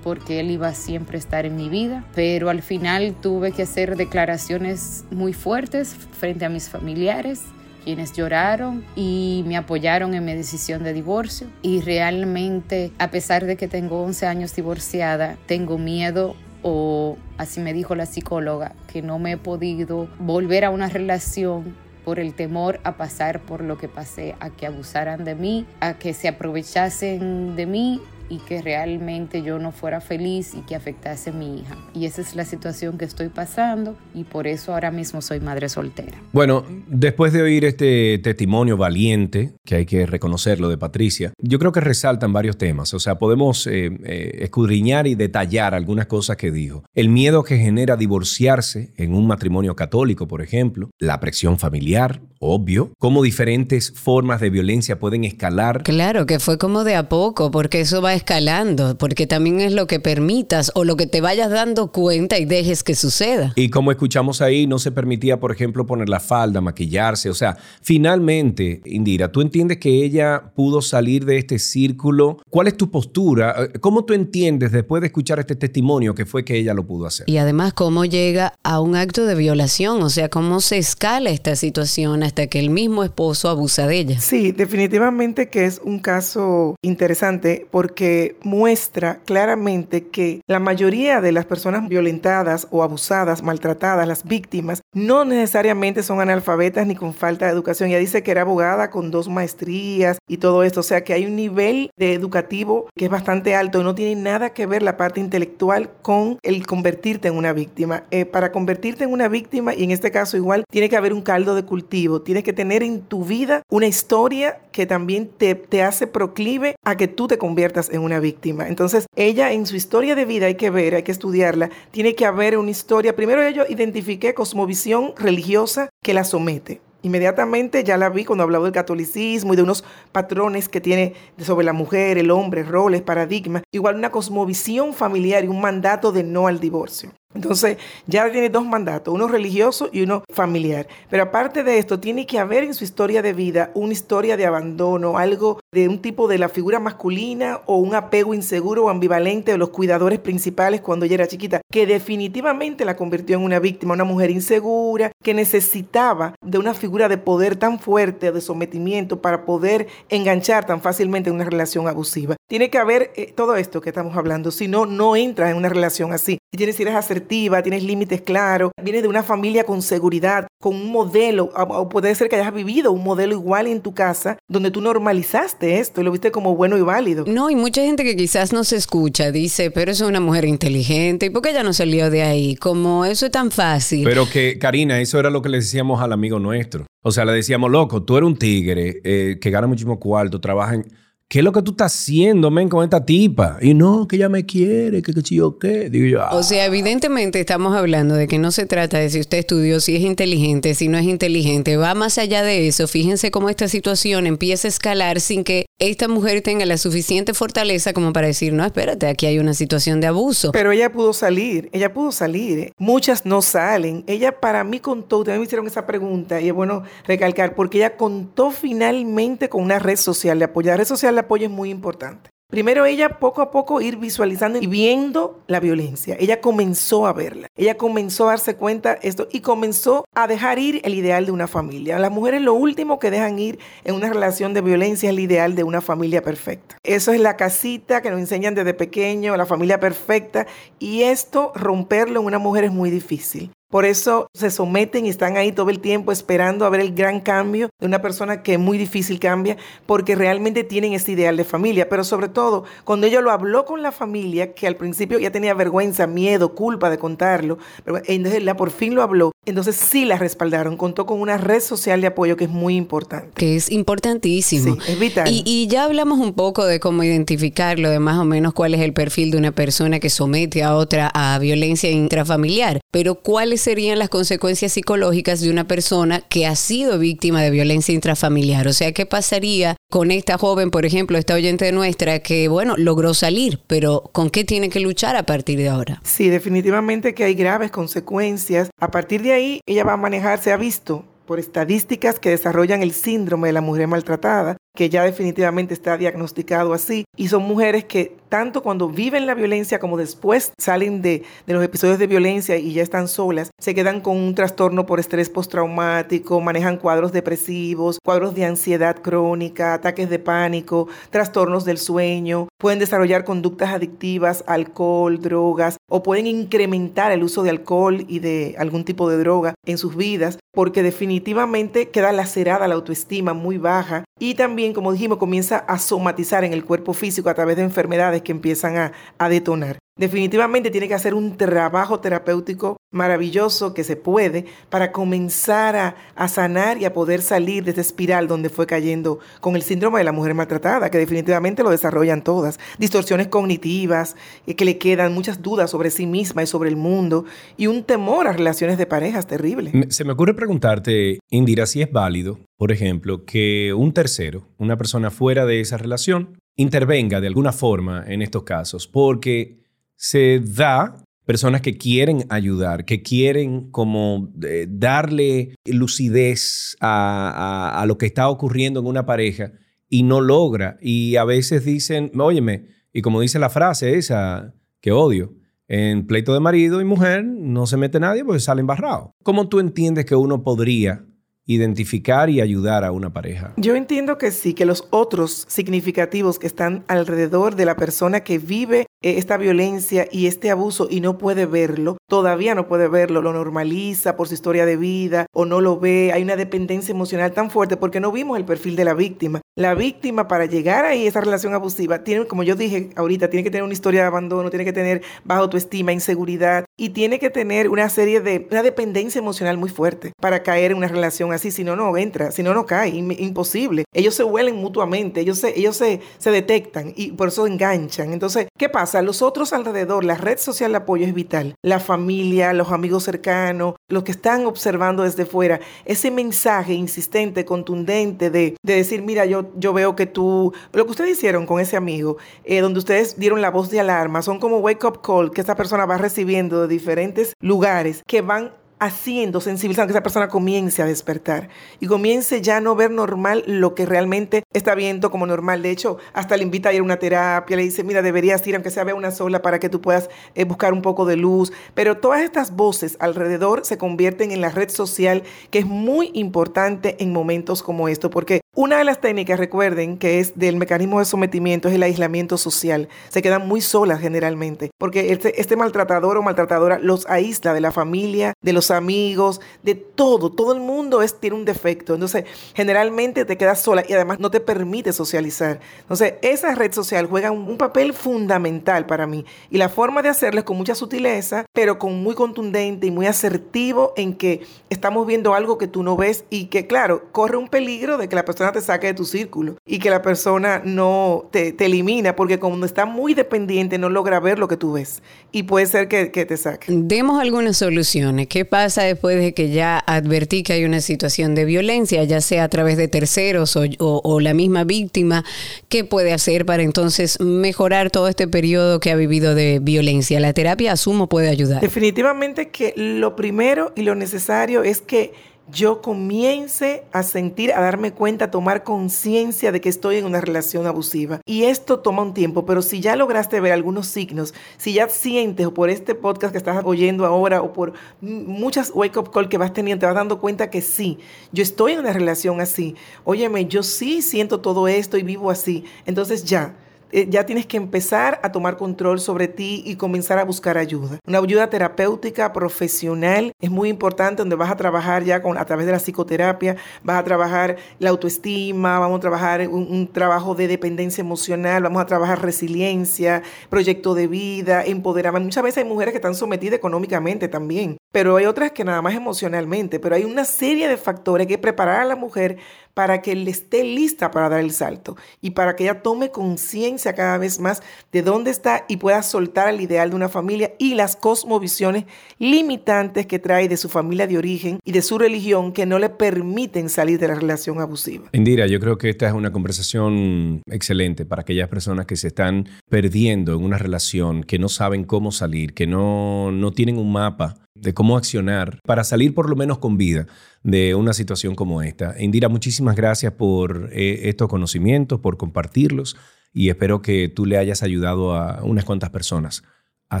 porque 0.06 0.38
él 0.38 0.52
iba 0.52 0.72
siempre 0.72 1.16
a 1.16 1.18
estar 1.18 1.46
en 1.46 1.56
mi 1.56 1.68
vida, 1.68 2.04
pero 2.14 2.48
al 2.48 2.62
final 2.62 3.12
tuve 3.20 3.50
que 3.50 3.62
hacer 3.62 3.96
declaraciones 3.96 5.04
muy 5.10 5.32
fuertes 5.32 5.96
frente 5.96 6.44
a 6.44 6.48
mis 6.48 6.68
familiares 6.68 7.42
quienes 7.82 8.12
lloraron 8.12 8.84
y 8.94 9.42
me 9.48 9.56
apoyaron 9.56 10.14
en 10.14 10.24
mi 10.24 10.32
decisión 10.34 10.84
de 10.84 10.92
divorcio. 10.92 11.48
Y 11.60 11.80
realmente, 11.80 12.92
a 12.98 13.10
pesar 13.10 13.46
de 13.46 13.56
que 13.56 13.66
tengo 13.66 14.00
11 14.04 14.26
años 14.26 14.54
divorciada, 14.54 15.38
tengo 15.46 15.76
miedo 15.76 16.36
o 16.62 17.18
así 17.36 17.58
me 17.58 17.72
dijo 17.72 17.96
la 17.96 18.06
psicóloga, 18.06 18.74
que 18.86 19.02
no 19.02 19.18
me 19.18 19.32
he 19.32 19.36
podido 19.36 20.06
volver 20.20 20.64
a 20.64 20.70
una 20.70 20.88
relación 20.88 21.74
por 22.04 22.20
el 22.20 22.34
temor 22.34 22.78
a 22.84 22.96
pasar 22.96 23.40
por 23.40 23.60
lo 23.60 23.76
que 23.76 23.88
pasé, 23.88 24.36
a 24.38 24.50
que 24.50 24.66
abusaran 24.66 25.24
de 25.24 25.34
mí, 25.34 25.66
a 25.80 25.94
que 25.94 26.14
se 26.14 26.28
aprovechasen 26.28 27.56
de 27.56 27.66
mí 27.66 28.00
y 28.28 28.38
que 28.38 28.62
realmente 28.62 29.42
yo 29.42 29.58
no 29.58 29.72
fuera 29.72 30.00
feliz 30.00 30.54
y 30.54 30.60
que 30.62 30.74
afectase 30.74 31.30
a 31.30 31.32
mi 31.32 31.60
hija. 31.60 31.76
Y 31.94 32.06
esa 32.06 32.22
es 32.22 32.34
la 32.34 32.44
situación 32.44 32.98
que 32.98 33.04
estoy 33.04 33.28
pasando 33.28 33.96
y 34.14 34.24
por 34.24 34.46
eso 34.46 34.72
ahora 34.74 34.90
mismo 34.90 35.22
soy 35.22 35.40
madre 35.40 35.68
soltera. 35.68 36.18
Bueno, 36.32 36.64
después 36.86 37.32
de 37.32 37.42
oír 37.42 37.64
este 37.64 38.18
testimonio 38.18 38.76
valiente, 38.76 39.52
que 39.64 39.76
hay 39.76 39.86
que 39.86 40.06
reconocerlo 40.06 40.68
de 40.68 40.78
Patricia, 40.78 41.32
yo 41.38 41.58
creo 41.58 41.72
que 41.72 41.80
resaltan 41.80 42.32
varios 42.32 42.56
temas. 42.58 42.92
O 42.94 43.00
sea, 43.00 43.18
podemos 43.18 43.66
eh, 43.66 43.90
eh, 44.04 44.38
escudriñar 44.40 45.06
y 45.06 45.14
detallar 45.14 45.74
algunas 45.74 46.06
cosas 46.06 46.36
que 46.36 46.50
dijo. 46.50 46.84
El 46.94 47.08
miedo 47.08 47.42
que 47.42 47.58
genera 47.58 47.96
divorciarse 47.96 48.92
en 48.96 49.14
un 49.14 49.26
matrimonio 49.26 49.76
católico, 49.76 50.26
por 50.26 50.42
ejemplo, 50.42 50.90
la 50.98 51.20
presión 51.20 51.58
familiar, 51.58 52.20
obvio, 52.38 52.92
cómo 52.98 53.22
diferentes 53.22 53.92
formas 53.92 54.40
de 54.40 54.50
violencia 54.50 54.98
pueden 54.98 55.24
escalar. 55.24 55.82
Claro, 55.82 56.26
que 56.26 56.38
fue 56.38 56.58
como 56.58 56.84
de 56.84 56.94
a 56.94 57.08
poco, 57.08 57.50
porque 57.50 57.80
eso 57.80 58.02
va 58.02 58.15
escalando, 58.16 58.96
porque 58.98 59.26
también 59.26 59.60
es 59.60 59.72
lo 59.72 59.86
que 59.86 60.00
permitas 60.00 60.72
o 60.74 60.84
lo 60.84 60.96
que 60.96 61.06
te 61.06 61.20
vayas 61.20 61.50
dando 61.50 61.92
cuenta 61.92 62.38
y 62.38 62.44
dejes 62.44 62.82
que 62.82 62.94
suceda. 62.94 63.52
Y 63.56 63.68
como 63.68 63.90
escuchamos 63.90 64.40
ahí, 64.42 64.66
no 64.66 64.78
se 64.78 64.90
permitía, 64.90 65.38
por 65.38 65.52
ejemplo, 65.52 65.86
poner 65.86 66.08
la 66.08 66.20
falda, 66.20 66.60
maquillarse. 66.60 67.30
O 67.30 67.34
sea, 67.34 67.56
finalmente, 67.82 68.80
Indira, 68.84 69.30
¿tú 69.30 69.40
entiendes 69.40 69.78
que 69.78 70.04
ella 70.04 70.52
pudo 70.54 70.82
salir 70.82 71.24
de 71.24 71.38
este 71.38 71.58
círculo? 71.58 72.38
¿Cuál 72.50 72.68
es 72.68 72.76
tu 72.76 72.90
postura? 72.90 73.54
Eh, 73.58 73.78
¿Cómo 73.78 74.04
tú 74.04 74.14
entiendes 74.14 74.72
después 74.72 75.00
de 75.00 75.08
escuchar 75.08 75.38
este 75.38 75.56
testimonio 75.56 76.14
que 76.14 76.26
fue 76.26 76.44
que 76.44 76.56
ella 76.56 76.74
lo 76.74 76.86
pudo 76.86 77.06
hacer? 77.06 77.28
Y 77.28 77.38
además, 77.38 77.72
¿cómo 77.74 78.04
llega 78.04 78.54
a 78.62 78.80
un 78.80 78.96
acto 78.96 79.26
de 79.26 79.34
violación? 79.34 80.02
O 80.02 80.10
sea, 80.10 80.28
¿cómo 80.28 80.60
se 80.60 80.78
escala 80.78 81.30
esta 81.30 81.56
situación 81.56 82.22
hasta 82.22 82.46
que 82.46 82.58
el 82.58 82.70
mismo 82.70 83.04
esposo 83.04 83.48
abusa 83.48 83.86
de 83.86 83.98
ella? 83.98 84.20
Sí, 84.20 84.52
definitivamente 84.52 85.48
que 85.48 85.66
es 85.66 85.80
un 85.84 85.98
caso 85.98 86.76
interesante 86.82 87.66
porque 87.70 88.05
muestra 88.42 89.20
claramente 89.24 90.08
que 90.08 90.40
la 90.46 90.58
mayoría 90.58 91.20
de 91.20 91.32
las 91.32 91.44
personas 91.44 91.88
violentadas 91.88 92.68
o 92.70 92.82
abusadas, 92.82 93.42
maltratadas, 93.42 94.06
las 94.06 94.24
víctimas, 94.24 94.82
no 94.92 95.24
necesariamente 95.24 96.02
son 96.02 96.20
analfabetas 96.20 96.86
ni 96.86 96.94
con 96.94 97.14
falta 97.14 97.46
de 97.46 97.52
educación. 97.52 97.90
Ya 97.90 97.98
dice 97.98 98.22
que 98.22 98.30
era 98.30 98.42
abogada 98.42 98.90
con 98.90 99.10
dos 99.10 99.28
maestrías 99.28 100.18
y 100.28 100.38
todo 100.38 100.62
esto. 100.62 100.80
O 100.80 100.82
sea 100.82 101.04
que 101.04 101.12
hay 101.12 101.26
un 101.26 101.36
nivel 101.36 101.90
educativo 101.98 102.88
que 102.94 103.06
es 103.06 103.10
bastante 103.10 103.54
alto 103.54 103.80
y 103.80 103.84
no 103.84 103.94
tiene 103.94 104.20
nada 104.20 104.50
que 104.50 104.66
ver 104.66 104.82
la 104.82 104.96
parte 104.96 105.20
intelectual 105.20 105.90
con 106.02 106.38
el 106.42 106.66
convertirte 106.66 107.28
en 107.28 107.36
una 107.36 107.52
víctima. 107.52 108.04
Eh, 108.10 108.24
para 108.24 108.52
convertirte 108.52 109.04
en 109.04 109.12
una 109.12 109.28
víctima, 109.28 109.74
y 109.74 109.84
en 109.84 109.90
este 109.90 110.10
caso 110.10 110.36
igual, 110.36 110.64
tiene 110.70 110.88
que 110.88 110.96
haber 110.96 111.12
un 111.12 111.22
caldo 111.22 111.54
de 111.54 111.64
cultivo. 111.64 112.22
Tienes 112.22 112.44
que 112.44 112.52
tener 112.52 112.82
en 112.82 113.00
tu 113.02 113.24
vida 113.24 113.62
una 113.70 113.86
historia 113.86 114.60
que 114.72 114.86
también 114.86 115.28
te, 115.28 115.54
te 115.54 115.82
hace 115.82 116.06
proclive 116.06 116.76
a 116.84 116.96
que 116.96 117.08
tú 117.08 117.26
te 117.28 117.38
conviertas 117.38 117.90
en 117.90 117.95
una 117.98 118.20
víctima. 118.20 118.68
Entonces, 118.68 119.06
ella 119.16 119.52
en 119.52 119.66
su 119.66 119.76
historia 119.76 120.14
de 120.14 120.24
vida 120.24 120.46
hay 120.46 120.56
que 120.56 120.70
ver, 120.70 120.94
hay 120.94 121.02
que 121.02 121.12
estudiarla, 121.12 121.70
tiene 121.90 122.14
que 122.14 122.26
haber 122.26 122.58
una 122.58 122.70
historia. 122.70 123.16
Primero 123.16 123.48
yo 123.50 123.64
identifiqué 123.68 124.34
cosmovisión 124.34 125.14
religiosa 125.16 125.90
que 126.02 126.14
la 126.14 126.24
somete. 126.24 126.80
Inmediatamente 127.06 127.84
ya 127.84 127.96
la 127.96 128.08
vi 128.08 128.24
cuando 128.24 128.42
hablaba 128.42 128.64
del 128.64 128.72
catolicismo 128.72 129.52
y 129.52 129.56
de 129.56 129.62
unos 129.62 129.84
patrones 130.10 130.68
que 130.68 130.80
tiene 130.80 131.14
sobre 131.38 131.64
la 131.64 131.72
mujer, 131.72 132.18
el 132.18 132.32
hombre, 132.32 132.64
roles, 132.64 133.02
paradigmas. 133.02 133.62
Igual 133.70 133.94
una 133.94 134.10
cosmovisión 134.10 134.92
familiar 134.92 135.44
y 135.44 135.46
un 135.46 135.60
mandato 135.60 136.10
de 136.10 136.24
no 136.24 136.48
al 136.48 136.58
divorcio. 136.58 137.12
Entonces, 137.36 137.76
ya 138.06 138.30
tiene 138.32 138.48
dos 138.48 138.64
mandatos, 138.64 139.14
uno 139.14 139.28
religioso 139.28 139.88
y 139.92 140.02
uno 140.02 140.24
familiar. 140.32 140.88
Pero 141.10 141.24
aparte 141.24 141.62
de 141.62 141.78
esto, 141.78 142.00
tiene 142.00 142.26
que 142.26 142.38
haber 142.38 142.64
en 142.64 142.74
su 142.74 142.82
historia 142.82 143.22
de 143.22 143.34
vida 143.34 143.70
una 143.74 143.92
historia 143.92 144.36
de 144.36 144.46
abandono, 144.46 145.18
algo 145.18 145.60
de 145.72 145.88
un 145.88 146.00
tipo 146.00 146.28
de 146.28 146.38
la 146.38 146.48
figura 146.48 146.78
masculina 146.78 147.60
o 147.66 147.76
un 147.76 147.94
apego 147.94 148.34
inseguro 148.34 148.84
o 148.84 148.88
ambivalente 148.88 149.52
de 149.52 149.58
los 149.58 149.70
cuidadores 149.70 150.18
principales 150.18 150.80
cuando 150.80 151.04
ella 151.04 151.16
era 151.16 151.26
chiquita, 151.26 151.60
que 151.70 151.86
definitivamente 151.86 152.84
la 152.84 152.96
convirtió 152.96 153.36
en 153.36 153.44
una 153.44 153.58
víctima, 153.58 153.94
una 153.94 154.04
mujer 154.04 154.30
insegura, 154.30 155.12
que 155.22 155.34
necesitaba 155.34 156.34
de 156.42 156.58
una 156.58 156.74
figura 156.74 157.08
de 157.08 157.18
poder 157.18 157.56
tan 157.56 157.78
fuerte, 157.78 158.32
de 158.32 158.40
sometimiento, 158.40 159.20
para 159.20 159.44
poder 159.44 159.88
enganchar 160.08 160.66
tan 160.66 160.80
fácilmente 160.80 161.30
en 161.30 161.36
una 161.36 161.44
relación 161.44 161.88
abusiva. 161.88 162.36
Tiene 162.48 162.70
que 162.70 162.78
haber 162.78 163.10
eh, 163.16 163.32
todo 163.34 163.56
esto 163.56 163.80
que 163.80 163.90
estamos 163.90 164.16
hablando, 164.16 164.50
si 164.50 164.68
no, 164.68 164.86
no 164.86 165.16
entras 165.16 165.50
en 165.50 165.56
una 165.56 165.68
relación 165.68 166.12
así. 166.12 166.38
Tienes, 166.56 166.78
eres 166.80 166.94
asertiva, 166.94 167.62
tienes 167.62 167.82
límites 167.82 168.22
claros, 168.22 168.70
vienes 168.82 169.02
de 169.02 169.08
una 169.08 169.22
familia 169.22 169.64
con 169.64 169.82
seguridad, 169.82 170.46
con 170.60 170.74
un 170.74 170.90
modelo, 170.90 171.50
o 171.54 171.88
puede 171.88 172.14
ser 172.14 172.28
que 172.28 172.36
hayas 172.36 172.54
vivido 172.54 172.92
un 172.92 173.04
modelo 173.04 173.34
igual 173.34 173.66
en 173.66 173.82
tu 173.82 173.92
casa, 173.92 174.38
donde 174.48 174.70
tú 174.70 174.80
normalizaste 174.80 175.65
esto 175.66 176.00
y 176.00 176.04
lo 176.04 176.12
viste 176.12 176.30
como 176.30 176.56
bueno 176.56 176.76
y 176.78 176.82
válido. 176.82 177.24
No, 177.26 177.50
y 177.50 177.56
mucha 177.56 177.82
gente 177.82 178.04
que 178.04 178.16
quizás 178.16 178.52
no 178.52 178.64
se 178.64 178.76
escucha 178.76 179.32
dice, 179.32 179.70
pero 179.70 179.90
es 179.90 180.00
una 180.00 180.20
mujer 180.20 180.44
inteligente, 180.44 181.26
¿y 181.26 181.30
por 181.30 181.42
qué 181.42 181.50
ella 181.50 181.62
no 181.62 181.72
salió 181.72 182.10
de 182.10 182.22
ahí? 182.22 182.56
Como 182.56 183.04
eso 183.04 183.26
es 183.26 183.32
tan 183.32 183.50
fácil. 183.50 184.04
Pero 184.04 184.28
que, 184.28 184.58
Karina, 184.58 185.00
eso 185.00 185.18
era 185.18 185.30
lo 185.30 185.42
que 185.42 185.48
le 185.48 185.58
decíamos 185.58 186.00
al 186.00 186.12
amigo 186.12 186.38
nuestro. 186.38 186.86
O 187.02 187.12
sea, 187.12 187.24
le 187.24 187.32
decíamos, 187.32 187.70
loco, 187.70 188.02
tú 188.02 188.16
eres 188.16 188.26
un 188.26 188.36
tigre 188.36 189.00
eh, 189.04 189.38
que 189.40 189.50
gana 189.50 189.66
muchísimo 189.66 190.00
cuarto, 190.00 190.40
trabaja 190.40 190.74
en 190.74 190.86
¿Qué 191.28 191.40
es 191.40 191.44
lo 191.44 191.50
que 191.50 191.60
tú 191.60 191.72
estás 191.72 191.92
haciendo, 191.92 192.52
men, 192.52 192.68
con 192.68 192.84
esta 192.84 193.04
tipa? 193.04 193.58
Y 193.60 193.74
no, 193.74 194.06
que 194.06 194.14
ella 194.14 194.28
me 194.28 194.46
quiere, 194.46 195.02
que 195.02 195.12
qué 195.12 195.22
chido 195.22 195.58
qué. 195.58 195.90
Digo 195.90 196.06
yo, 196.06 196.24
O 196.30 196.44
sea, 196.44 196.62
ah". 196.62 196.66
evidentemente 196.66 197.40
estamos 197.40 197.74
hablando 197.74 198.14
de 198.14 198.28
que 198.28 198.38
no 198.38 198.52
se 198.52 198.64
trata 198.64 198.98
de 198.98 199.10
si 199.10 199.18
usted 199.18 199.38
estudió, 199.38 199.80
si 199.80 199.96
es 199.96 200.02
inteligente, 200.02 200.76
si 200.76 200.86
no 200.86 200.98
es 200.98 201.04
inteligente. 201.04 201.76
Va 201.76 201.94
más 201.94 202.18
allá 202.18 202.44
de 202.44 202.68
eso. 202.68 202.86
Fíjense 202.86 203.32
cómo 203.32 203.48
esta 203.50 203.66
situación 203.66 204.28
empieza 204.28 204.68
a 204.68 204.70
escalar 204.70 205.20
sin 205.20 205.42
que 205.42 205.66
esta 205.80 206.06
mujer 206.06 206.42
tenga 206.42 206.64
la 206.64 206.78
suficiente 206.78 207.34
fortaleza 207.34 207.92
como 207.92 208.12
para 208.12 208.28
decir, 208.28 208.52
no, 208.52 208.64
espérate, 208.64 209.08
aquí 209.08 209.26
hay 209.26 209.40
una 209.40 209.52
situación 209.52 210.00
de 210.00 210.06
abuso. 210.06 210.52
Pero 210.52 210.70
ella 210.70 210.92
pudo 210.92 211.12
salir, 211.12 211.68
ella 211.72 211.92
pudo 211.92 212.12
salir. 212.12 212.72
Muchas 212.78 213.26
no 213.26 213.42
salen. 213.42 214.04
Ella 214.06 214.40
para 214.40 214.62
mí 214.62 214.78
contó, 214.78 215.18
ustedes 215.18 215.40
me 215.40 215.44
hicieron 215.44 215.66
esa 215.66 215.86
pregunta 215.86 216.40
y 216.40 216.46
es 216.46 216.54
bueno 216.54 216.84
recalcar, 217.04 217.56
porque 217.56 217.78
ella 217.78 217.96
contó 217.96 218.52
finalmente 218.52 219.48
con 219.48 219.64
una 219.64 219.80
red 219.80 219.96
social 219.96 220.38
de 220.38 220.44
apoyo. 220.44 220.70
La 220.70 220.76
red 220.76 220.86
social 220.86 221.15
de 221.16 221.20
apoyo 221.20 221.46
es 221.46 221.52
muy 221.52 221.70
importante. 221.70 222.30
Primero 222.48 222.86
ella 222.86 223.18
poco 223.18 223.42
a 223.42 223.50
poco 223.50 223.80
ir 223.80 223.96
visualizando 223.96 224.60
y 224.60 224.68
viendo 224.68 225.42
la 225.48 225.58
violencia. 225.58 226.16
Ella 226.20 226.40
comenzó 226.40 227.08
a 227.08 227.12
verla. 227.12 227.48
Ella 227.56 227.76
comenzó 227.76 228.28
a 228.28 228.30
darse 228.30 228.54
cuenta 228.54 228.92
esto 229.02 229.26
y 229.32 229.40
comenzó 229.40 230.04
a 230.14 230.28
dejar 230.28 230.60
ir 230.60 230.80
el 230.84 230.94
ideal 230.94 231.26
de 231.26 231.32
una 231.32 231.48
familia. 231.48 231.98
Las 231.98 232.12
mujeres 232.12 232.42
lo 232.42 232.54
último 232.54 233.00
que 233.00 233.10
dejan 233.10 233.40
ir 233.40 233.58
en 233.82 233.96
una 233.96 234.10
relación 234.10 234.54
de 234.54 234.60
violencia 234.60 235.08
es 235.08 235.14
el 235.14 235.18
ideal 235.18 235.56
de 235.56 235.64
una 235.64 235.80
familia 235.80 236.22
perfecta. 236.22 236.76
Eso 236.84 237.12
es 237.12 237.20
la 237.20 237.36
casita 237.36 238.00
que 238.00 238.10
nos 238.10 238.20
enseñan 238.20 238.54
desde 238.54 238.74
pequeño, 238.74 239.36
la 239.36 239.46
familia 239.46 239.80
perfecta 239.80 240.46
y 240.78 241.02
esto 241.02 241.50
romperlo 241.56 242.20
en 242.20 242.26
una 242.26 242.38
mujer 242.38 242.62
es 242.62 242.72
muy 242.72 242.90
difícil. 242.90 243.50
Por 243.68 243.84
eso 243.84 244.28
se 244.32 244.50
someten 244.50 245.06
y 245.06 245.08
están 245.08 245.36
ahí 245.36 245.50
todo 245.50 245.70
el 245.70 245.80
tiempo 245.80 246.12
esperando 246.12 246.64
a 246.64 246.70
ver 246.70 246.80
el 246.80 246.94
gran 246.94 247.20
cambio 247.20 247.68
de 247.80 247.86
una 247.86 248.00
persona 248.00 248.44
que 248.44 248.58
muy 248.58 248.78
difícil 248.78 249.18
cambia 249.18 249.56
porque 249.86 250.14
realmente 250.14 250.62
tienen 250.62 250.92
ese 250.92 251.12
ideal 251.12 251.36
de 251.36 251.42
familia. 251.42 251.88
Pero 251.88 252.04
sobre 252.04 252.28
todo, 252.28 252.64
cuando 252.84 253.08
ella 253.08 253.20
lo 253.20 253.32
habló 253.32 253.64
con 253.64 253.82
la 253.82 253.90
familia, 253.90 254.54
que 254.54 254.68
al 254.68 254.76
principio 254.76 255.18
ya 255.18 255.32
tenía 255.32 255.52
vergüenza, 255.54 256.06
miedo, 256.06 256.54
culpa 256.54 256.90
de 256.90 256.98
contarlo, 256.98 257.58
pero 257.84 258.00
entonces 258.06 258.44
la 258.44 258.56
por 258.56 258.70
fin 258.70 258.94
lo 258.94 259.02
habló, 259.02 259.32
entonces 259.46 259.76
sí 259.76 260.04
la 260.04 260.18
respaldaron. 260.18 260.76
Contó 260.76 261.06
con 261.06 261.20
una 261.20 261.38
red 261.38 261.60
social 261.60 262.00
de 262.00 262.08
apoyo 262.08 262.36
que 262.36 262.44
es 262.44 262.50
muy 262.50 262.76
importante. 262.76 263.30
Que 263.34 263.56
es 263.56 263.70
importantísimo. 263.70 264.74
Sí, 264.74 264.92
es 264.92 264.98
vital. 264.98 265.28
Y, 265.30 265.42
y 265.46 265.66
ya 265.68 265.84
hablamos 265.84 266.18
un 266.18 266.34
poco 266.34 266.66
de 266.66 266.80
cómo 266.80 267.02
identificarlo, 267.02 267.88
de 267.88 267.98
más 267.98 268.18
o 268.18 268.24
menos 268.24 268.52
cuál 268.52 268.74
es 268.74 268.80
el 268.80 268.92
perfil 268.92 269.30
de 269.30 269.38
una 269.38 269.52
persona 269.52 270.00
que 270.00 270.10
somete 270.10 270.62
a 270.62 270.74
otra 270.74 271.10
a 271.14 271.38
violencia 271.38 271.90
intrafamiliar. 271.90 272.80
Pero 272.90 273.16
cuál 273.16 273.56
serían 273.58 273.98
las 273.98 274.08
consecuencias 274.08 274.72
psicológicas 274.72 275.40
de 275.40 275.50
una 275.50 275.66
persona 275.66 276.20
que 276.20 276.46
ha 276.46 276.56
sido 276.56 276.98
víctima 276.98 277.42
de 277.42 277.50
violencia 277.50 277.94
intrafamiliar. 277.94 278.68
O 278.68 278.72
sea, 278.72 278.92
¿qué 278.92 279.06
pasaría 279.06 279.76
con 279.90 280.10
esta 280.10 280.36
joven, 280.36 280.70
por 280.70 280.84
ejemplo, 280.84 281.16
esta 281.16 281.34
oyente 281.34 281.70
nuestra, 281.70 282.18
que, 282.18 282.48
bueno, 282.48 282.74
logró 282.76 283.14
salir, 283.14 283.60
pero 283.66 284.10
¿con 284.12 284.30
qué 284.30 284.44
tiene 284.44 284.68
que 284.68 284.80
luchar 284.80 285.14
a 285.16 285.24
partir 285.24 285.58
de 285.58 285.68
ahora? 285.68 286.00
Sí, 286.04 286.28
definitivamente 286.28 287.14
que 287.14 287.24
hay 287.24 287.34
graves 287.34 287.70
consecuencias. 287.70 288.68
A 288.80 288.90
partir 288.90 289.22
de 289.22 289.32
ahí, 289.36 289.60
ella 289.66 289.84
va 289.84 289.92
a 289.92 289.96
manejar, 289.96 290.38
se 290.38 290.52
ha 290.52 290.56
visto 290.56 291.04
por 291.26 291.38
estadísticas 291.38 292.18
que 292.18 292.30
desarrollan 292.30 292.82
el 292.82 292.92
síndrome 292.92 293.48
de 293.48 293.52
la 293.52 293.60
mujer 293.60 293.88
maltratada, 293.88 294.56
que 294.76 294.88
ya 294.88 295.02
definitivamente 295.02 295.74
está 295.74 295.96
diagnosticado 295.96 296.72
así, 296.72 297.04
y 297.16 297.26
son 297.26 297.42
mujeres 297.42 297.84
que 297.86 298.16
tanto 298.28 298.62
cuando 298.62 298.88
viven 298.88 299.26
la 299.26 299.34
violencia 299.34 299.78
como 299.78 299.96
después 299.96 300.52
salen 300.58 301.00
de, 301.00 301.22
de, 301.46 301.54
los 301.54 301.64
episodios 301.64 301.98
de 301.98 302.06
violencia 302.06 302.56
y 302.56 302.72
ya 302.72 302.82
están 302.82 303.08
solas, 303.08 303.50
se 303.58 303.74
quedan 303.74 304.00
con 304.00 304.16
un 304.16 304.34
trastorno 304.34 304.86
por 304.86 305.00
estrés 305.00 305.30
postraumático, 305.30 306.40
manejan 306.40 306.76
cuadros 306.76 307.12
depresivos, 307.12 307.98
cuadros 308.04 308.34
de 308.34 308.44
ansiedad 308.44 308.96
crónica, 309.00 309.74
ataques 309.74 310.10
de 310.10 310.18
pánico, 310.18 310.88
trastornos 311.10 311.64
del 311.64 311.78
sueño, 311.78 312.48
pueden 312.58 312.78
desarrollar 312.78 313.24
conductas 313.24 313.72
adictivas, 313.72 314.44
alcohol, 314.46 315.20
drogas, 315.20 315.78
o 315.88 316.02
pueden 316.02 316.26
incrementar 316.26 317.12
el 317.12 317.22
uso 317.22 317.42
de 317.42 317.50
alcohol 317.50 318.04
y 318.08 318.18
de 318.18 318.56
algún 318.58 318.84
tipo 318.84 319.08
de 319.08 319.18
droga 319.18 319.54
en 319.64 319.78
sus 319.78 319.96
vidas, 319.96 320.38
porque 320.52 320.82
definitivamente 320.82 321.90
queda 321.90 322.12
lacerada 322.12 322.68
la 322.68 322.74
autoestima 322.74 323.34
muy 323.34 323.58
baja 323.58 324.04
y 324.18 324.34
también, 324.34 324.65
como 324.72 324.92
dijimos, 324.92 325.18
comienza 325.18 325.58
a 325.58 325.78
somatizar 325.78 326.44
en 326.44 326.52
el 326.52 326.64
cuerpo 326.64 326.92
físico 326.92 327.28
a 327.28 327.34
través 327.34 327.56
de 327.56 327.62
enfermedades 327.62 328.22
que 328.22 328.32
empiezan 328.32 328.76
a, 328.76 328.92
a 329.18 329.28
detonar. 329.28 329.78
Definitivamente 329.98 330.70
tiene 330.70 330.88
que 330.88 330.94
hacer 330.94 331.14
un 331.14 331.38
trabajo 331.38 332.00
terapéutico 332.00 332.76
maravilloso 332.92 333.72
que 333.72 333.82
se 333.82 333.96
puede 333.96 334.44
para 334.68 334.92
comenzar 334.92 335.96
a, 336.14 336.28
sanar 336.28 336.76
y 336.76 336.84
a 336.84 336.92
poder 336.92 337.22
salir 337.22 337.64
de 337.64 337.70
esta 337.70 337.80
espiral 337.80 338.28
donde 338.28 338.50
fue 338.50 338.66
cayendo 338.66 339.20
con 339.40 339.56
el 339.56 339.62
síndrome 339.62 339.98
de 339.98 340.04
la 340.04 340.12
mujer 340.12 340.34
maltratada, 340.34 340.90
que 340.90 340.98
definitivamente 340.98 341.62
lo 341.62 341.70
desarrollan 341.70 342.22
todas. 342.22 342.60
Distorsiones 342.78 343.28
cognitivas, 343.28 344.16
eh, 344.46 344.54
que 344.54 344.66
le 344.66 344.76
quedan 344.76 345.14
muchas 345.14 345.40
dudas 345.40 345.70
sobre 345.70 345.90
sí 345.90 346.06
misma 346.06 346.42
y 346.42 346.46
sobre 346.46 346.68
el 346.68 346.76
mundo, 346.76 347.24
y 347.56 347.66
un 347.66 347.82
temor 347.82 348.28
a 348.28 348.32
relaciones 348.32 348.76
de 348.76 348.84
parejas 348.84 349.26
terrible. 349.26 349.72
Se 349.88 350.04
me 350.04 350.12
ocurre 350.12 350.34
preguntarte, 350.34 351.20
Indira, 351.30 351.64
si 351.64 351.80
es 351.80 351.90
válido, 351.90 352.38
por 352.58 352.70
ejemplo, 352.70 353.24
que 353.24 353.72
un 353.74 353.94
tercero, 353.94 354.46
una 354.58 354.76
persona 354.76 355.10
fuera 355.10 355.46
de 355.46 355.60
esa 355.60 355.78
relación, 355.78 356.38
intervenga 356.54 357.20
de 357.20 357.28
alguna 357.28 357.52
forma 357.52 358.04
en 358.06 358.20
estos 358.20 358.42
casos, 358.42 358.86
porque 358.86 359.65
se 359.96 360.40
da 360.40 361.02
personas 361.24 361.60
que 361.60 361.76
quieren 361.76 362.24
ayudar, 362.28 362.84
que 362.84 363.02
quieren 363.02 363.70
como 363.70 364.32
eh, 364.42 364.66
darle 364.68 365.56
lucidez 365.64 366.76
a, 366.80 367.80
a, 367.80 367.86
lo 367.86 367.98
que 367.98 368.06
está 368.06 368.28
ocurriendo 368.28 368.80
en 368.80 368.86
una 368.86 369.04
pareja 369.04 369.52
y 369.88 370.04
no 370.04 370.20
logra. 370.20 370.78
Y 370.80 371.16
a 371.16 371.24
veces 371.24 371.64
dicen, 371.64 372.12
óyeme, 372.18 372.66
y 372.92 373.02
como 373.02 373.20
dice 373.20 373.38
la 373.38 373.50
frase 373.50 373.98
esa 373.98 374.54
que 374.80 374.92
odio, 374.92 375.34
en 375.68 376.06
pleito 376.06 376.32
de 376.32 376.40
marido 376.40 376.80
y 376.80 376.84
mujer 376.84 377.24
no 377.24 377.66
se 377.66 377.76
mete 377.76 377.98
nadie 377.98 378.24
porque 378.24 378.40
sale 378.40 378.60
embarrado. 378.60 379.12
¿Cómo 379.22 379.48
tú 379.48 379.58
entiendes 379.58 380.04
que 380.04 380.14
uno 380.14 380.42
podría 380.42 381.04
identificar 381.44 382.30
y 382.30 382.40
ayudar 382.40 382.84
a 382.84 382.92
una 382.92 383.12
pareja? 383.12 383.54
Yo 383.56 383.74
entiendo 383.74 384.18
que 384.18 384.30
sí, 384.30 384.54
que 384.54 384.66
los 384.66 384.86
otros 384.90 385.44
significativos 385.48 386.38
que 386.38 386.46
están 386.46 386.84
alrededor 386.88 387.56
de 387.56 387.64
la 387.64 387.76
persona 387.76 388.20
que 388.20 388.38
vive 388.38 388.86
esta 389.02 389.36
violencia 389.36 390.08
y 390.10 390.26
este 390.26 390.50
abuso 390.50 390.88
y 390.90 391.00
no 391.00 391.18
puede 391.18 391.46
verlo, 391.46 391.96
todavía 392.08 392.54
no 392.54 392.66
puede 392.66 392.88
verlo, 392.88 393.22
lo 393.22 393.32
normaliza 393.32 394.16
por 394.16 394.28
su 394.28 394.34
historia 394.34 394.66
de 394.66 394.76
vida 394.76 395.26
o 395.32 395.44
no 395.44 395.60
lo 395.60 395.78
ve, 395.78 396.10
hay 396.12 396.22
una 396.22 396.36
dependencia 396.36 396.92
emocional 396.92 397.32
tan 397.32 397.50
fuerte 397.50 397.76
porque 397.76 398.00
no 398.00 398.12
vimos 398.12 398.38
el 398.38 398.44
perfil 398.44 398.76
de 398.76 398.84
la 398.84 398.94
víctima. 398.94 399.40
La 399.54 399.74
víctima 399.74 400.28
para 400.28 400.46
llegar 400.46 400.84
ahí, 400.84 401.06
esa 401.06 401.20
relación 401.20 401.54
abusiva, 401.54 402.04
tiene, 402.04 402.26
como 402.26 402.42
yo 402.42 402.54
dije 402.54 402.90
ahorita, 402.96 403.30
tiene 403.30 403.44
que 403.44 403.50
tener 403.50 403.64
una 403.64 403.72
historia 403.72 404.02
de 404.02 404.06
abandono, 404.06 404.50
tiene 404.50 404.64
que 404.64 404.72
tener 404.72 405.02
baja 405.24 405.40
autoestima, 405.40 405.92
inseguridad 405.92 406.64
y 406.76 406.90
tiene 406.90 407.18
que 407.18 407.30
tener 407.30 407.68
una 407.68 407.88
serie 407.88 408.20
de, 408.20 408.46
una 408.50 408.62
dependencia 408.62 409.18
emocional 409.18 409.56
muy 409.56 409.70
fuerte 409.70 410.12
para 410.20 410.42
caer 410.42 410.72
en 410.72 410.78
una 410.78 410.88
relación 410.88 411.32
así, 411.32 411.50
si 411.50 411.64
no, 411.64 411.76
no 411.76 411.96
entra, 411.96 412.30
si 412.30 412.42
no, 412.42 412.54
no 412.54 412.66
cae, 412.66 412.90
imposible. 412.90 413.84
Ellos 413.94 414.14
se 414.14 414.24
huelen 414.24 414.56
mutuamente, 414.56 415.20
ellos 415.20 415.38
se, 415.38 415.58
ellos 415.58 415.76
se, 415.76 416.00
se 416.18 416.30
detectan 416.30 416.92
y 416.96 417.12
por 417.12 417.28
eso 417.28 417.46
enganchan. 417.46 418.12
Entonces, 418.12 418.48
¿qué 418.58 418.68
pasa? 418.68 418.85
Los 419.02 419.22
otros 419.22 419.52
alrededor, 419.52 420.04
la 420.04 420.16
red 420.16 420.38
social 420.38 420.72
de 420.72 420.78
apoyo 420.78 421.06
es 421.06 421.14
vital. 421.14 421.54
La 421.62 421.80
familia, 421.80 422.52
los 422.52 422.70
amigos 422.70 423.04
cercanos, 423.04 423.74
los 423.88 424.04
que 424.04 424.12
están 424.12 424.46
observando 424.46 425.02
desde 425.02 425.26
fuera, 425.26 425.60
ese 425.84 426.10
mensaje 426.10 426.74
insistente, 426.74 427.44
contundente 427.44 428.30
de, 428.30 428.56
decir, 428.62 429.02
mira, 429.02 429.26
yo, 429.26 429.50
yo 429.56 429.72
veo 429.72 429.96
que 429.96 430.06
tú, 430.06 430.52
lo 430.72 430.84
que 430.84 430.90
ustedes 430.90 431.12
hicieron 431.12 431.46
con 431.46 431.60
ese 431.60 431.76
amigo, 431.76 432.16
eh, 432.44 432.60
donde 432.60 432.78
ustedes 432.78 433.18
dieron 433.18 433.42
la 433.42 433.50
voz 433.50 433.70
de 433.70 433.80
alarma, 433.80 434.22
son 434.22 434.38
como 434.38 434.58
wake 434.58 434.84
up 434.84 435.00
call 435.02 435.30
que 435.30 435.40
esa 435.40 435.56
persona 435.56 435.86
va 435.86 435.98
recibiendo 435.98 436.62
de 436.62 436.68
diferentes 436.68 437.34
lugares 437.40 438.02
que 438.06 438.22
van 438.22 438.52
haciendo, 438.78 439.40
sensibilizando, 439.40 439.88
que 439.88 439.92
esa 439.92 440.02
persona 440.02 440.28
comience 440.28 440.82
a 440.82 440.86
despertar 440.86 441.48
y 441.80 441.86
comience 441.86 442.42
ya 442.42 442.58
a 442.58 442.60
no 442.60 442.74
ver 442.74 442.90
normal 442.90 443.42
lo 443.46 443.74
que 443.74 443.86
realmente 443.86 444.42
está 444.52 444.74
viendo 444.74 445.10
como 445.10 445.26
normal. 445.26 445.62
De 445.62 445.70
hecho, 445.70 445.98
hasta 446.12 446.36
le 446.36 446.42
invita 446.42 446.68
a 446.68 446.72
ir 446.72 446.80
a 446.80 446.82
una 446.84 446.98
terapia, 446.98 447.56
le 447.56 447.62
dice, 447.62 447.84
mira, 447.84 448.02
deberías 448.02 448.46
ir, 448.46 448.54
aunque 448.54 448.70
sea 448.70 448.86
una 448.94 449.10
sola, 449.10 449.42
para 449.42 449.58
que 449.58 449.68
tú 449.68 449.80
puedas 449.80 450.08
eh, 450.34 450.44
buscar 450.44 450.72
un 450.72 450.82
poco 450.82 451.06
de 451.06 451.16
luz. 451.16 451.52
Pero 451.74 451.98
todas 451.98 452.22
estas 452.22 452.54
voces 452.54 452.96
alrededor 453.00 453.64
se 453.64 453.78
convierten 453.78 454.30
en 454.30 454.40
la 454.40 454.50
red 454.50 454.68
social, 454.68 455.22
que 455.50 455.58
es 455.58 455.66
muy 455.66 456.10
importante 456.14 456.96
en 457.02 457.12
momentos 457.12 457.62
como 457.62 457.88
esto, 457.88 458.10
porque 458.10 458.40
una 458.56 458.78
de 458.78 458.84
las 458.84 459.00
técnicas, 459.02 459.38
recuerden, 459.38 459.98
que 459.98 460.18
es 460.18 460.38
del 460.38 460.56
mecanismo 460.56 460.98
de 460.98 461.04
sometimiento, 461.04 461.68
es 461.68 461.74
el 461.74 461.82
aislamiento 461.82 462.38
social. 462.38 462.88
Se 463.10 463.20
quedan 463.20 463.46
muy 463.46 463.60
solas 463.60 464.00
generalmente, 464.00 464.70
porque 464.78 465.12
este, 465.12 465.40
este 465.40 465.56
maltratador 465.56 466.16
o 466.16 466.22
maltratadora 466.22 466.78
los 466.78 467.06
aísla 467.06 467.52
de 467.52 467.60
la 467.60 467.70
familia, 467.70 468.32
de 468.40 468.54
los 468.54 468.70
amigos, 468.70 469.42
de 469.62 469.74
todo. 469.74 470.32
Todo 470.32 470.54
el 470.54 470.60
mundo 470.60 471.02
tiene 471.20 471.36
un 471.36 471.44
defecto. 471.44 471.94
Entonces, 471.94 472.24
generalmente 472.54 473.26
te 473.26 473.36
quedas 473.36 473.60
sola 473.60 473.84
y 473.86 473.92
además 473.92 474.20
no 474.20 474.30
te 474.30 474.40
permite 474.40 474.92
socializar. 474.92 475.60
Entonces, 475.80 476.14
esa 476.22 476.54
red 476.54 476.72
social 476.72 477.06
juega 477.06 477.30
un, 477.30 477.56
papel 477.56 477.94
fundamental 477.94 478.86
para 478.86 479.06
mí. 479.06 479.24
Y 479.50 479.58
la 479.58 479.68
forma 479.68 480.02
de 480.02 480.10
hacerlo 480.10 480.40
es 480.40 480.44
con 480.44 480.56
mucha 480.56 480.74
sutileza, 480.74 481.46
pero 481.52 481.78
con 481.78 482.02
muy 482.02 482.14
contundente 482.14 482.86
y 482.86 482.90
muy 482.90 483.06
asertivo 483.06 483.92
en 483.96 484.14
que 484.14 484.46
estamos 484.68 485.06
viendo 485.06 485.34
algo 485.34 485.58
que 485.58 485.68
tú 485.68 485.82
no 485.82 485.96
ves 485.96 486.24
y 486.30 486.46
que, 486.46 486.66
claro, 486.66 487.04
corre 487.12 487.36
un 487.36 487.48
peligro 487.48 487.96
de 487.98 488.08
que 488.08 488.16
la 488.16 488.24
persona 488.24 488.45
te 488.52 488.60
saque 488.60 488.88
de 488.88 488.94
tu 488.94 489.04
círculo 489.04 489.56
y 489.66 489.78
que 489.78 489.90
la 489.90 490.02
persona 490.02 490.62
no 490.64 491.28
te, 491.30 491.54
elimina, 491.58 492.14
porque 492.14 492.38
cuando 492.38 492.66
está 492.66 492.86
muy 492.86 493.14
dependiente 493.14 493.78
no 493.78 493.88
logra 493.88 494.20
ver 494.20 494.38
lo 494.38 494.48
que 494.48 494.56
tú 494.56 494.72
ves 494.72 495.02
y 495.32 495.44
puede 495.44 495.66
ser 495.66 495.88
que, 495.88 496.10
que 496.10 496.24
te 496.26 496.36
saque. 496.36 496.66
Demos 496.68 497.20
algunas 497.20 497.56
soluciones. 497.56 498.26
¿Qué 498.28 498.44
pasa 498.44 498.82
después 498.82 499.18
de 499.18 499.34
que 499.34 499.50
ya 499.50 499.78
advertí 499.78 500.42
que 500.42 500.52
hay 500.52 500.64
una 500.64 500.80
situación 500.80 501.34
de 501.34 501.44
violencia, 501.44 502.02
ya 502.04 502.20
sea 502.20 502.44
a 502.44 502.48
través 502.48 502.76
de 502.76 502.88
terceros 502.88 503.56
o, 503.56 504.20
la 504.20 504.34
misma 504.34 504.64
víctima? 504.64 505.24
¿Qué 505.68 505.84
puede 505.84 506.12
hacer 506.12 506.46
para 506.46 506.62
entonces 506.62 507.20
mejorar 507.20 507.90
todo 507.90 508.08
este 508.08 508.28
periodo 508.28 508.80
que 508.80 508.90
ha 508.90 508.96
vivido 508.96 509.34
de 509.34 509.58
violencia? 509.60 510.20
La 510.20 510.32
terapia, 510.32 510.72
asumo, 510.72 511.08
puede 511.08 511.28
ayudar. 511.28 511.60
Definitivamente 511.60 512.48
que 512.48 512.72
lo 512.76 513.16
primero 513.16 513.72
y 513.76 513.82
lo 513.82 513.94
necesario 513.94 514.62
es 514.62 514.80
que 514.80 515.12
yo 515.50 515.80
comience 515.80 516.84
a 516.92 517.02
sentir, 517.02 517.52
a 517.52 517.60
darme 517.60 517.92
cuenta, 517.92 518.26
a 518.26 518.30
tomar 518.30 518.64
conciencia 518.64 519.52
de 519.52 519.60
que 519.60 519.68
estoy 519.68 519.96
en 519.96 520.04
una 520.04 520.20
relación 520.20 520.66
abusiva. 520.66 521.20
Y 521.24 521.44
esto 521.44 521.80
toma 521.80 522.02
un 522.02 522.14
tiempo, 522.14 522.46
pero 522.46 522.62
si 522.62 522.80
ya 522.80 522.96
lograste 522.96 523.40
ver 523.40 523.52
algunos 523.52 523.86
signos, 523.86 524.34
si 524.56 524.72
ya 524.72 524.88
sientes 524.88 525.46
o 525.46 525.54
por 525.54 525.70
este 525.70 525.94
podcast 525.94 526.32
que 526.32 526.38
estás 526.38 526.62
oyendo 526.64 527.06
ahora 527.06 527.42
o 527.42 527.52
por 527.52 527.74
muchas 528.00 528.72
wake 528.74 528.96
up 528.98 529.10
call 529.10 529.28
que 529.28 529.38
vas 529.38 529.52
teniendo, 529.52 529.80
te 529.80 529.86
vas 529.86 529.94
dando 529.94 530.20
cuenta 530.20 530.50
que 530.50 530.62
sí, 530.62 530.98
yo 531.32 531.42
estoy 531.42 531.72
en 531.72 531.80
una 531.80 531.92
relación 531.92 532.40
así. 532.40 532.74
Óyeme, 533.04 533.46
yo 533.46 533.62
sí 533.62 534.02
siento 534.02 534.40
todo 534.40 534.68
esto 534.68 534.96
y 534.98 535.02
vivo 535.02 535.30
así. 535.30 535.64
Entonces 535.86 536.24
ya 536.24 536.54
eh, 536.96 537.06
ya 537.10 537.26
tienes 537.26 537.44
que 537.44 537.58
empezar 537.58 538.18
a 538.22 538.32
tomar 538.32 538.56
control 538.56 539.00
sobre 539.00 539.28
ti 539.28 539.62
y 539.66 539.76
comenzar 539.76 540.18
a 540.18 540.24
buscar 540.24 540.56
ayuda. 540.56 540.98
Una 541.06 541.18
ayuda 541.18 541.50
terapéutica 541.50 542.32
profesional 542.32 543.32
es 543.38 543.50
muy 543.50 543.68
importante 543.68 544.22
donde 544.22 544.34
vas 544.34 544.50
a 544.50 544.56
trabajar 544.56 545.04
ya 545.04 545.20
con, 545.20 545.36
a 545.36 545.44
través 545.44 545.66
de 545.66 545.72
la 545.72 545.78
psicoterapia, 545.78 546.56
vas 546.82 546.98
a 546.98 547.04
trabajar 547.04 547.56
la 547.80 547.90
autoestima, 547.90 548.78
vamos 548.78 548.96
a 548.96 549.00
trabajar 549.00 549.46
un, 549.46 549.66
un 549.70 549.92
trabajo 549.92 550.34
de 550.34 550.48
dependencia 550.48 551.02
emocional, 551.02 551.64
vamos 551.64 551.82
a 551.82 551.84
trabajar 551.84 552.22
resiliencia, 552.22 553.22
proyecto 553.50 553.94
de 553.94 554.06
vida, 554.06 554.64
empoderamiento. 554.64 555.26
Muchas 555.26 555.44
veces 555.44 555.64
hay 555.64 555.68
mujeres 555.68 555.92
que 555.92 555.98
están 555.98 556.14
sometidas 556.14 556.56
económicamente 556.56 557.28
también, 557.28 557.76
pero 557.92 558.16
hay 558.16 558.24
otras 558.24 558.52
que 558.52 558.64
nada 558.64 558.80
más 558.80 558.94
emocionalmente, 558.94 559.78
pero 559.80 559.96
hay 559.96 560.04
una 560.04 560.24
serie 560.24 560.66
de 560.66 560.78
factores 560.78 561.26
que 561.26 561.36
preparar 561.36 561.80
a 561.80 561.84
la 561.84 561.96
mujer 561.96 562.38
para 562.76 563.00
que 563.00 563.16
le 563.16 563.30
esté 563.30 563.64
lista 563.64 564.10
para 564.10 564.28
dar 564.28 564.40
el 564.40 564.50
salto 564.50 564.98
y 565.22 565.30
para 565.30 565.56
que 565.56 565.64
ella 565.64 565.80
tome 565.80 566.10
conciencia 566.10 566.92
cada 566.92 567.16
vez 567.16 567.40
más 567.40 567.62
de 567.90 568.02
dónde 568.02 568.30
está 568.30 568.66
y 568.68 568.76
pueda 568.76 569.02
soltar 569.02 569.48
el 569.48 569.62
ideal 569.62 569.88
de 569.88 569.96
una 569.96 570.10
familia 570.10 570.52
y 570.58 570.74
las 570.74 570.94
cosmovisiones 570.94 571.86
limitantes 572.18 573.06
que 573.06 573.18
trae 573.18 573.48
de 573.48 573.56
su 573.56 573.70
familia 573.70 574.06
de 574.06 574.18
origen 574.18 574.60
y 574.62 574.72
de 574.72 574.82
su 574.82 574.98
religión 574.98 575.54
que 575.54 575.64
no 575.64 575.78
le 575.78 575.88
permiten 575.88 576.68
salir 576.68 576.98
de 576.98 577.08
la 577.08 577.14
relación 577.14 577.60
abusiva. 577.60 578.10
Indira, 578.12 578.46
yo 578.46 578.60
creo 578.60 578.76
que 578.76 578.90
esta 578.90 579.08
es 579.08 579.14
una 579.14 579.32
conversación 579.32 580.42
excelente 580.50 581.06
para 581.06 581.22
aquellas 581.22 581.48
personas 581.48 581.86
que 581.86 581.96
se 581.96 582.08
están 582.08 582.46
perdiendo 582.68 583.32
en 583.32 583.42
una 583.42 583.56
relación, 583.56 584.22
que 584.22 584.38
no 584.38 584.50
saben 584.50 584.84
cómo 584.84 585.12
salir, 585.12 585.54
que 585.54 585.66
no, 585.66 586.30
no 586.30 586.52
tienen 586.52 586.76
un 586.76 586.92
mapa 586.92 587.45
de 587.60 587.74
cómo 587.74 587.96
accionar 587.96 588.60
para 588.64 588.84
salir 588.84 589.14
por 589.14 589.28
lo 589.28 589.36
menos 589.36 589.58
con 589.58 589.76
vida 589.76 590.06
de 590.42 590.74
una 590.74 590.92
situación 590.92 591.34
como 591.34 591.62
esta. 591.62 591.94
Indira, 591.98 592.28
muchísimas 592.28 592.76
gracias 592.76 593.12
por 593.12 593.70
eh, 593.72 594.08
estos 594.08 594.28
conocimientos, 594.28 595.00
por 595.00 595.16
compartirlos 595.16 595.96
y 596.32 596.50
espero 596.50 596.82
que 596.82 597.08
tú 597.08 597.26
le 597.26 597.38
hayas 597.38 597.62
ayudado 597.62 598.14
a 598.14 598.42
unas 598.44 598.64
cuantas 598.64 598.90
personas 598.90 599.42
a 599.88 600.00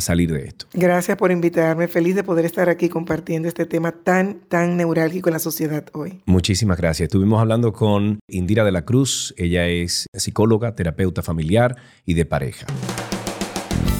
salir 0.00 0.32
de 0.32 0.44
esto. 0.46 0.66
Gracias 0.72 1.16
por 1.16 1.30
invitarme, 1.30 1.88
feliz 1.88 2.14
de 2.16 2.24
poder 2.24 2.44
estar 2.44 2.68
aquí 2.68 2.88
compartiendo 2.88 3.48
este 3.48 3.66
tema 3.66 3.92
tan, 3.92 4.40
tan 4.48 4.76
neurálgico 4.76 5.28
en 5.28 5.34
la 5.34 5.38
sociedad 5.38 5.86
hoy. 5.92 6.22
Muchísimas 6.26 6.76
gracias. 6.76 7.06
Estuvimos 7.06 7.40
hablando 7.40 7.72
con 7.72 8.18
Indira 8.28 8.64
de 8.64 8.72
la 8.72 8.84
Cruz, 8.84 9.32
ella 9.36 9.68
es 9.68 10.06
psicóloga, 10.12 10.74
terapeuta 10.74 11.22
familiar 11.22 11.76
y 12.04 12.14
de 12.14 12.24
pareja. 12.24 12.66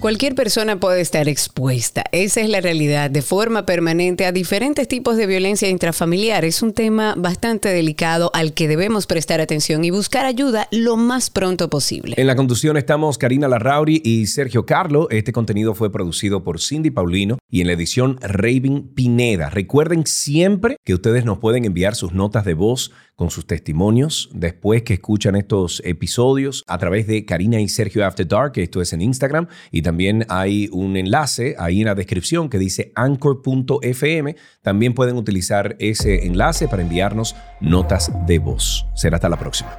Cualquier 0.00 0.34
persona 0.34 0.78
puede 0.78 1.00
estar 1.00 1.26
expuesta, 1.26 2.04
esa 2.12 2.42
es 2.42 2.50
la 2.50 2.60
realidad, 2.60 3.10
de 3.10 3.22
forma 3.22 3.64
permanente 3.64 4.26
a 4.26 4.30
diferentes 4.30 4.86
tipos 4.88 5.16
de 5.16 5.26
violencia 5.26 5.70
intrafamiliar. 5.70 6.44
Es 6.44 6.62
un 6.62 6.74
tema 6.74 7.14
bastante 7.16 7.70
delicado 7.70 8.30
al 8.34 8.52
que 8.52 8.68
debemos 8.68 9.06
prestar 9.06 9.40
atención 9.40 9.84
y 9.86 9.90
buscar 9.90 10.26
ayuda 10.26 10.68
lo 10.70 10.98
más 10.98 11.30
pronto 11.30 11.70
posible. 11.70 12.14
En 12.18 12.26
la 12.26 12.36
conducción 12.36 12.76
estamos 12.76 13.16
Karina 13.16 13.48
Larrauri 13.48 14.02
y 14.04 14.26
Sergio 14.26 14.66
Carlo. 14.66 15.08
Este 15.10 15.32
contenido 15.32 15.74
fue 15.74 15.90
producido 15.90 16.44
por 16.44 16.60
Cindy 16.60 16.90
Paulino 16.90 17.38
y 17.50 17.62
en 17.62 17.66
la 17.66 17.72
edición 17.72 18.18
Raven 18.20 18.92
Pineda. 18.94 19.48
Recuerden 19.48 20.06
siempre 20.06 20.76
que 20.84 20.92
ustedes 20.92 21.24
nos 21.24 21.38
pueden 21.38 21.64
enviar 21.64 21.94
sus 21.94 22.12
notas 22.12 22.44
de 22.44 22.54
voz 22.54 22.92
con 23.16 23.30
sus 23.30 23.46
testimonios 23.46 24.28
después 24.32 24.82
que 24.82 24.94
escuchan 24.94 25.36
estos 25.36 25.82
episodios 25.84 26.62
a 26.66 26.78
través 26.78 27.06
de 27.06 27.24
Karina 27.24 27.60
y 27.60 27.68
Sergio 27.68 28.06
After 28.06 28.28
Dark, 28.28 28.52
esto 28.56 28.82
es 28.82 28.92
en 28.92 29.00
Instagram, 29.00 29.48
y 29.70 29.82
también 29.82 30.26
hay 30.28 30.68
un 30.70 30.96
enlace 30.96 31.56
ahí 31.58 31.80
en 31.80 31.86
la 31.86 31.94
descripción 31.94 32.48
que 32.48 32.58
dice 32.58 32.92
anchor.fm. 32.94 34.36
También 34.62 34.94
pueden 34.94 35.16
utilizar 35.16 35.76
ese 35.78 36.26
enlace 36.26 36.68
para 36.68 36.82
enviarnos 36.82 37.34
notas 37.60 38.12
de 38.26 38.38
voz. 38.38 38.86
Será 38.94 39.16
hasta 39.16 39.28
la 39.28 39.38
próxima. 39.38 39.76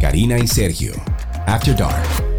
Karina 0.00 0.38
y 0.38 0.46
Sergio, 0.46 0.92
After 1.46 1.76
Dark. 1.76 2.35